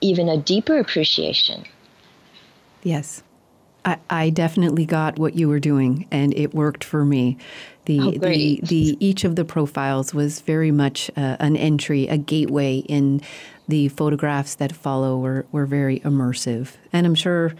even 0.00 0.30
a 0.30 0.38
deeper 0.38 0.78
appreciation. 0.78 1.64
Yes. 2.82 3.22
I, 3.84 3.98
I 4.08 4.30
definitely 4.30 4.86
got 4.86 5.18
what 5.18 5.34
you 5.34 5.48
were 5.48 5.60
doing, 5.60 6.06
and 6.10 6.34
it 6.34 6.54
worked 6.54 6.84
for 6.84 7.04
me. 7.04 7.36
The, 7.84 8.00
oh, 8.00 8.10
the, 8.12 8.60
the 8.62 8.96
each 8.98 9.24
of 9.24 9.36
the 9.36 9.44
profiles 9.44 10.14
was 10.14 10.40
very 10.40 10.70
much 10.70 11.10
uh, 11.16 11.36
an 11.38 11.56
entry, 11.56 12.06
a 12.08 12.16
gateway 12.16 12.78
in 12.78 13.20
the 13.68 13.88
photographs 13.88 14.54
that 14.56 14.72
follow 14.72 15.18
were, 15.18 15.46
were 15.52 15.66
very 15.66 16.00
immersive. 16.00 16.72
And 16.92 17.06
I'm 17.06 17.14
sure 17.14 17.54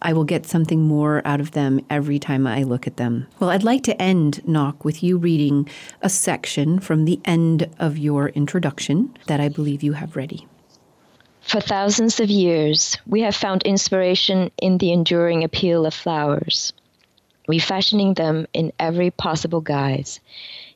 I 0.00 0.12
will 0.12 0.24
get 0.24 0.46
something 0.46 0.82
more 0.82 1.22
out 1.24 1.40
of 1.40 1.52
them 1.52 1.84
every 1.90 2.18
time 2.18 2.46
I 2.46 2.62
look 2.62 2.86
at 2.86 2.96
them. 2.96 3.26
Well, 3.40 3.50
I'd 3.50 3.64
like 3.64 3.82
to 3.84 4.00
end, 4.00 4.40
Ngoc, 4.46 4.84
with 4.84 5.02
you 5.02 5.18
reading 5.18 5.68
a 6.02 6.08
section 6.08 6.78
from 6.78 7.04
the 7.04 7.20
end 7.24 7.68
of 7.78 7.98
your 7.98 8.28
introduction 8.30 9.14
that 9.26 9.40
I 9.40 9.48
believe 9.48 9.82
you 9.82 9.94
have 9.94 10.16
ready. 10.16 10.46
For 11.48 11.62
thousands 11.62 12.20
of 12.20 12.28
years, 12.28 12.98
we 13.06 13.22
have 13.22 13.34
found 13.34 13.62
inspiration 13.62 14.50
in 14.60 14.76
the 14.76 14.92
enduring 14.92 15.44
appeal 15.44 15.86
of 15.86 15.94
flowers 15.94 16.74
refashioning 17.48 18.14
them 18.14 18.46
in 18.52 18.72
every 18.78 19.10
possible 19.10 19.62
guise. 19.62 20.20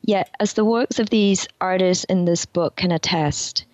Yet, 0.01 0.31
as 0.41 0.55
the 0.55 0.65
works 0.65 0.99
of 0.99 1.11
these 1.11 1.47
artists 1.61 2.05
in 2.05 2.25
this 2.25 2.47
book 2.47 2.77
can 2.77 2.91
attest, 2.91 3.67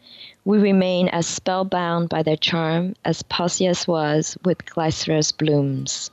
we 0.44 0.58
remain 0.58 1.08
as 1.08 1.26
spellbound 1.26 2.08
by 2.08 2.24
their 2.24 2.37
charm 2.37 2.96
as 3.04 3.22
Pausias 3.22 3.87
was 3.87 4.37
with 4.44 4.66
Glycera's 4.66 5.30
blooms. 5.30 6.11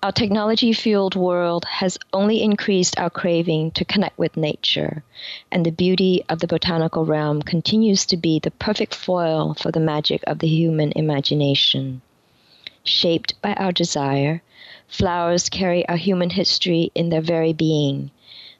Our 0.00 0.12
technology 0.12 0.72
fueled 0.72 1.16
world 1.16 1.64
has 1.64 1.98
only 2.12 2.40
increased 2.40 2.96
our 3.00 3.10
craving 3.10 3.72
to 3.72 3.84
connect 3.84 4.16
with 4.16 4.36
nature, 4.36 5.02
and 5.50 5.66
the 5.66 5.72
beauty 5.72 6.24
of 6.28 6.38
the 6.38 6.46
botanical 6.46 7.04
realm 7.04 7.42
continues 7.42 8.06
to 8.06 8.16
be 8.16 8.38
the 8.38 8.52
perfect 8.52 8.94
foil 8.94 9.54
for 9.54 9.72
the 9.72 9.80
magic 9.80 10.22
of 10.24 10.38
the 10.38 10.46
human 10.46 10.92
imagination. 10.92 12.00
Shaped 12.84 13.42
by 13.42 13.54
our 13.54 13.72
desire, 13.72 14.40
Flowers 14.86 15.48
carry 15.48 15.86
our 15.88 15.96
human 15.96 16.30
history 16.30 16.92
in 16.94 17.10
their 17.10 17.20
very 17.20 17.52
being, 17.52 18.12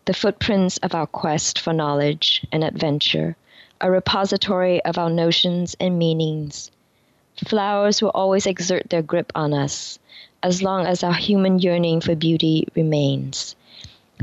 the 0.06 0.14
footprints 0.14 0.76
of 0.78 0.92
our 0.92 1.06
quest 1.06 1.60
for 1.60 1.72
knowledge 1.72 2.44
and 2.50 2.64
adventure, 2.64 3.36
a 3.80 3.88
repository 3.88 4.84
of 4.84 4.98
our 4.98 5.08
notions 5.08 5.76
and 5.78 5.98
meanings. 5.98 6.72
Flowers 7.46 8.02
will 8.02 8.10
always 8.10 8.44
exert 8.44 8.90
their 8.90 9.02
grip 9.02 9.30
on 9.36 9.54
us 9.54 10.00
as 10.42 10.62
long 10.62 10.86
as 10.86 11.02
our 11.02 11.14
human 11.14 11.58
yearning 11.58 12.00
for 12.00 12.14
beauty 12.14 12.66
remains. 12.76 13.56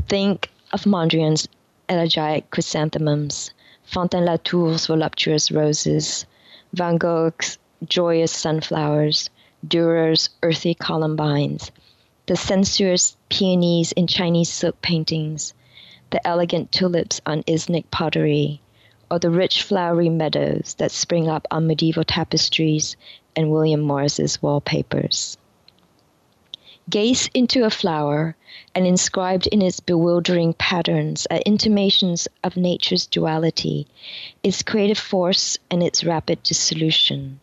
Think 0.08 0.50
of 0.72 0.84
Mondrian's 0.84 1.46
elegiac 1.88 2.50
chrysanthemums, 2.50 3.50
Fantin-Latour's 3.84 4.86
voluptuous 4.86 5.50
roses, 5.50 6.24
Van 6.72 6.96
Gogh's 6.96 7.58
joyous 7.84 8.32
sunflowers, 8.32 9.28
Dürer's 9.66 10.30
earthy 10.42 10.74
columbines, 10.74 11.70
the 12.26 12.36
sensuous 12.36 13.16
peonies 13.28 13.92
in 13.92 14.06
Chinese 14.06 14.48
silk 14.48 14.80
paintings, 14.80 15.54
the 16.10 16.26
elegant 16.26 16.72
tulips 16.72 17.20
on 17.26 17.42
Iznik 17.44 17.90
pottery, 17.90 18.60
or 19.10 19.18
the 19.18 19.30
rich 19.30 19.62
flowery 19.62 20.08
meadows 20.08 20.74
that 20.78 20.90
spring 20.90 21.28
up 21.28 21.46
on 21.50 21.66
medieval 21.66 22.04
tapestries 22.04 22.96
and 23.36 23.50
William 23.50 23.80
Morris's 23.80 24.40
wallpapers. 24.42 25.36
Gaze 26.88 27.28
into 27.34 27.64
a 27.64 27.70
flower, 27.70 28.36
and 28.74 28.86
inscribed 28.86 29.46
in 29.48 29.60
its 29.60 29.80
bewildering 29.80 30.54
patterns 30.54 31.26
are 31.30 31.38
intimations 31.44 32.28
of 32.44 32.56
nature's 32.56 33.06
duality, 33.06 33.86
its 34.42 34.62
creative 34.62 34.98
force 34.98 35.58
and 35.70 35.82
its 35.82 36.04
rapid 36.04 36.42
dissolution 36.42 37.40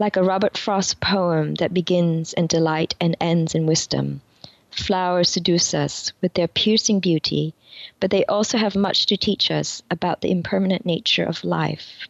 like 0.00 0.16
a 0.16 0.22
Robert 0.22 0.56
Frost 0.56 0.98
poem 0.98 1.56
that 1.56 1.74
begins 1.74 2.32
in 2.32 2.46
delight 2.46 2.94
and 2.98 3.14
ends 3.20 3.54
in 3.54 3.66
wisdom. 3.66 4.22
Flowers 4.70 5.28
seduce 5.28 5.74
us 5.74 6.12
with 6.22 6.32
their 6.32 6.48
piercing 6.48 7.00
beauty, 7.00 7.52
but 8.00 8.10
they 8.10 8.24
also 8.24 8.56
have 8.56 8.74
much 8.74 9.04
to 9.04 9.18
teach 9.18 9.50
us 9.50 9.82
about 9.90 10.22
the 10.22 10.30
impermanent 10.30 10.86
nature 10.86 11.24
of 11.24 11.44
life. 11.44 12.08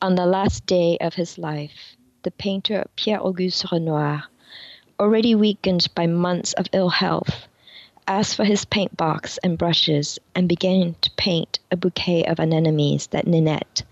On 0.00 0.14
the 0.14 0.26
last 0.26 0.64
day 0.66 0.96
of 1.00 1.14
his 1.14 1.38
life, 1.38 1.96
the 2.22 2.30
painter 2.30 2.86
Pierre 2.94 3.20
Auguste 3.20 3.66
Renoir, 3.72 4.28
already 4.98 5.34
weakened 5.34 5.86
by 5.94 6.06
months 6.06 6.52
of 6.54 6.66
ill 6.72 6.88
health, 6.88 7.46
asked 8.08 8.34
for 8.34 8.44
his 8.44 8.64
paint 8.64 8.96
box 8.96 9.38
and 9.38 9.58
brushes 9.58 10.18
and 10.34 10.48
began 10.48 10.94
to 11.00 11.10
paint 11.16 11.58
a 11.70 11.76
bouquet 11.76 12.24
of 12.24 12.38
anemones 12.40 13.08
that 13.08 13.26
Ninette, 13.26 13.82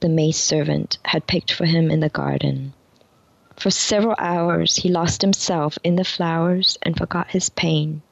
the 0.00 0.08
maid 0.08 0.32
servant, 0.32 0.98
had 1.04 1.26
picked 1.26 1.52
for 1.52 1.66
him 1.66 1.90
in 1.90 2.00
the 2.00 2.08
garden. 2.08 2.72
For 3.56 3.70
several 3.70 4.14
hours 4.18 4.76
he 4.76 4.88
lost 4.88 5.20
himself 5.20 5.78
in 5.82 5.96
the 5.96 6.04
flowers 6.04 6.78
and 6.82 6.96
forgot 6.96 7.30
his 7.30 7.50
pain. 7.50 8.02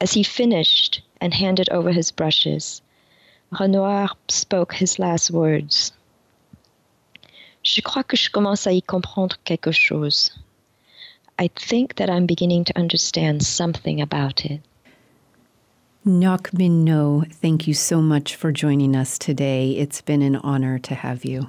As 0.00 0.14
he 0.14 0.22
finished 0.22 1.02
and 1.20 1.34
handed 1.34 1.68
over 1.68 1.92
his 1.92 2.10
brushes, 2.10 2.80
Renoir 3.50 4.10
spoke 4.28 4.74
his 4.74 4.98
last 4.98 5.30
words. 5.30 5.92
Je 7.62 7.82
crois 7.82 8.04
que 8.04 8.16
je 8.16 8.30
commence 8.30 8.66
à 8.66 8.72
y 8.72 8.80
comprendre 8.80 9.36
quelque 9.44 9.70
chose. 9.70 10.30
I 11.40 11.48
think 11.56 11.96
that 11.96 12.10
I'm 12.10 12.26
beginning 12.26 12.64
to 12.66 12.78
understand 12.78 13.42
something 13.42 14.02
about 14.02 14.44
it. 14.44 14.60
Ngoc 16.06 16.50
Minh 16.52 16.84
Ngo, 16.84 17.32
thank 17.32 17.66
you 17.66 17.72
so 17.72 18.02
much 18.02 18.36
for 18.36 18.52
joining 18.52 18.94
us 18.94 19.18
today. 19.18 19.70
It's 19.70 20.02
been 20.02 20.20
an 20.20 20.36
honor 20.36 20.78
to 20.80 20.94
have 20.94 21.24
you. 21.24 21.48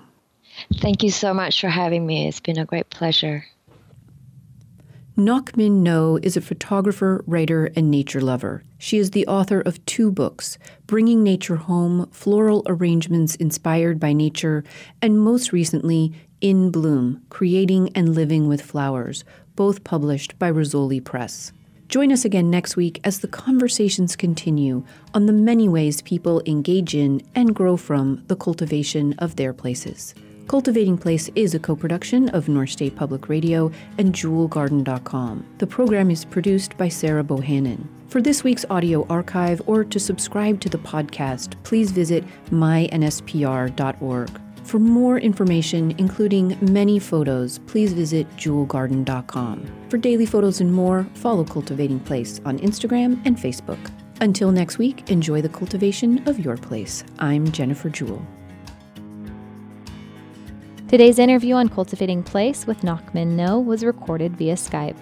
Thank 0.75 1.03
you 1.03 1.11
so 1.11 1.33
much 1.33 1.59
for 1.59 1.67
having 1.67 2.05
me. 2.05 2.29
It's 2.29 2.39
been 2.39 2.57
a 2.57 2.63
great 2.63 2.89
pleasure. 2.89 3.45
Ngoc 5.17 5.51
Minh 5.51 5.83
Ngo 5.83 6.23
is 6.23 6.37
a 6.37 6.41
photographer, 6.41 7.21
writer, 7.27 7.65
and 7.75 7.91
nature 7.91 8.21
lover. 8.21 8.63
She 8.77 8.97
is 8.97 9.11
the 9.11 9.27
author 9.27 9.59
of 9.59 9.85
two 9.85 10.09
books 10.09 10.57
Bringing 10.87 11.21
Nature 11.21 11.57
Home, 11.57 12.09
Floral 12.11 12.63
Arrangements 12.65 13.35
Inspired 13.35 13.99
by 13.99 14.13
Nature, 14.13 14.63
and 15.01 15.19
most 15.19 15.51
recently, 15.51 16.13
In 16.39 16.71
Bloom 16.71 17.23
Creating 17.29 17.89
and 17.93 18.15
Living 18.15 18.47
with 18.47 18.61
Flowers, 18.61 19.25
both 19.55 19.83
published 19.83 20.37
by 20.39 20.51
Rizzoli 20.51 21.03
Press. 21.03 21.51
Join 21.91 22.11
us 22.11 22.23
again 22.23 22.49
next 22.49 22.77
week 22.77 23.01
as 23.03 23.19
the 23.19 23.27
conversations 23.27 24.15
continue 24.15 24.85
on 25.13 25.25
the 25.25 25.33
many 25.33 25.67
ways 25.67 26.01
people 26.01 26.41
engage 26.45 26.95
in 26.95 27.21
and 27.35 27.53
grow 27.53 27.75
from 27.75 28.23
the 28.27 28.35
cultivation 28.35 29.13
of 29.19 29.35
their 29.35 29.51
places. 29.51 30.15
Cultivating 30.47 30.97
Place 30.97 31.29
is 31.35 31.53
a 31.53 31.59
co 31.59 31.75
production 31.75 32.29
of 32.29 32.49
North 32.49 32.69
State 32.71 32.95
Public 32.95 33.29
Radio 33.29 33.71
and 33.97 34.13
JewellGarden.com. 34.13 35.45
The 35.59 35.67
program 35.67 36.11
is 36.11 36.25
produced 36.25 36.77
by 36.77 36.89
Sarah 36.89 37.23
Bohannon. 37.23 37.87
For 38.07 38.21
this 38.21 38.43
week's 38.43 38.65
audio 38.69 39.05
archive 39.07 39.61
or 39.65 39.85
to 39.85 39.99
subscribe 39.99 40.59
to 40.61 40.69
the 40.69 40.77
podcast, 40.77 41.55
please 41.63 41.91
visit 41.91 42.25
mynspr.org. 42.49 44.41
For 44.71 44.79
more 44.79 45.19
information, 45.19 45.93
including 45.97 46.57
many 46.61 46.97
photos, 46.97 47.59
please 47.67 47.91
visit 47.91 48.25
jewellgarden.com. 48.37 49.67
For 49.89 49.97
daily 49.97 50.25
photos 50.25 50.61
and 50.61 50.71
more, 50.71 51.05
follow 51.13 51.43
Cultivating 51.43 51.99
Place 51.99 52.39
on 52.45 52.57
Instagram 52.59 53.21
and 53.25 53.35
Facebook. 53.35 53.91
Until 54.21 54.53
next 54.53 54.77
week, 54.77 55.11
enjoy 55.11 55.41
the 55.41 55.49
cultivation 55.49 56.25
of 56.25 56.39
your 56.39 56.55
place. 56.55 57.03
I'm 57.19 57.51
Jennifer 57.51 57.89
Jewell. 57.89 58.25
Today's 60.87 61.19
interview 61.19 61.55
on 61.55 61.67
Cultivating 61.67 62.23
Place 62.23 62.65
with 62.65 62.79
Ngoc 62.79 63.11
Ngo 63.11 63.65
was 63.65 63.83
recorded 63.83 64.37
via 64.37 64.55
Skype. 64.55 65.01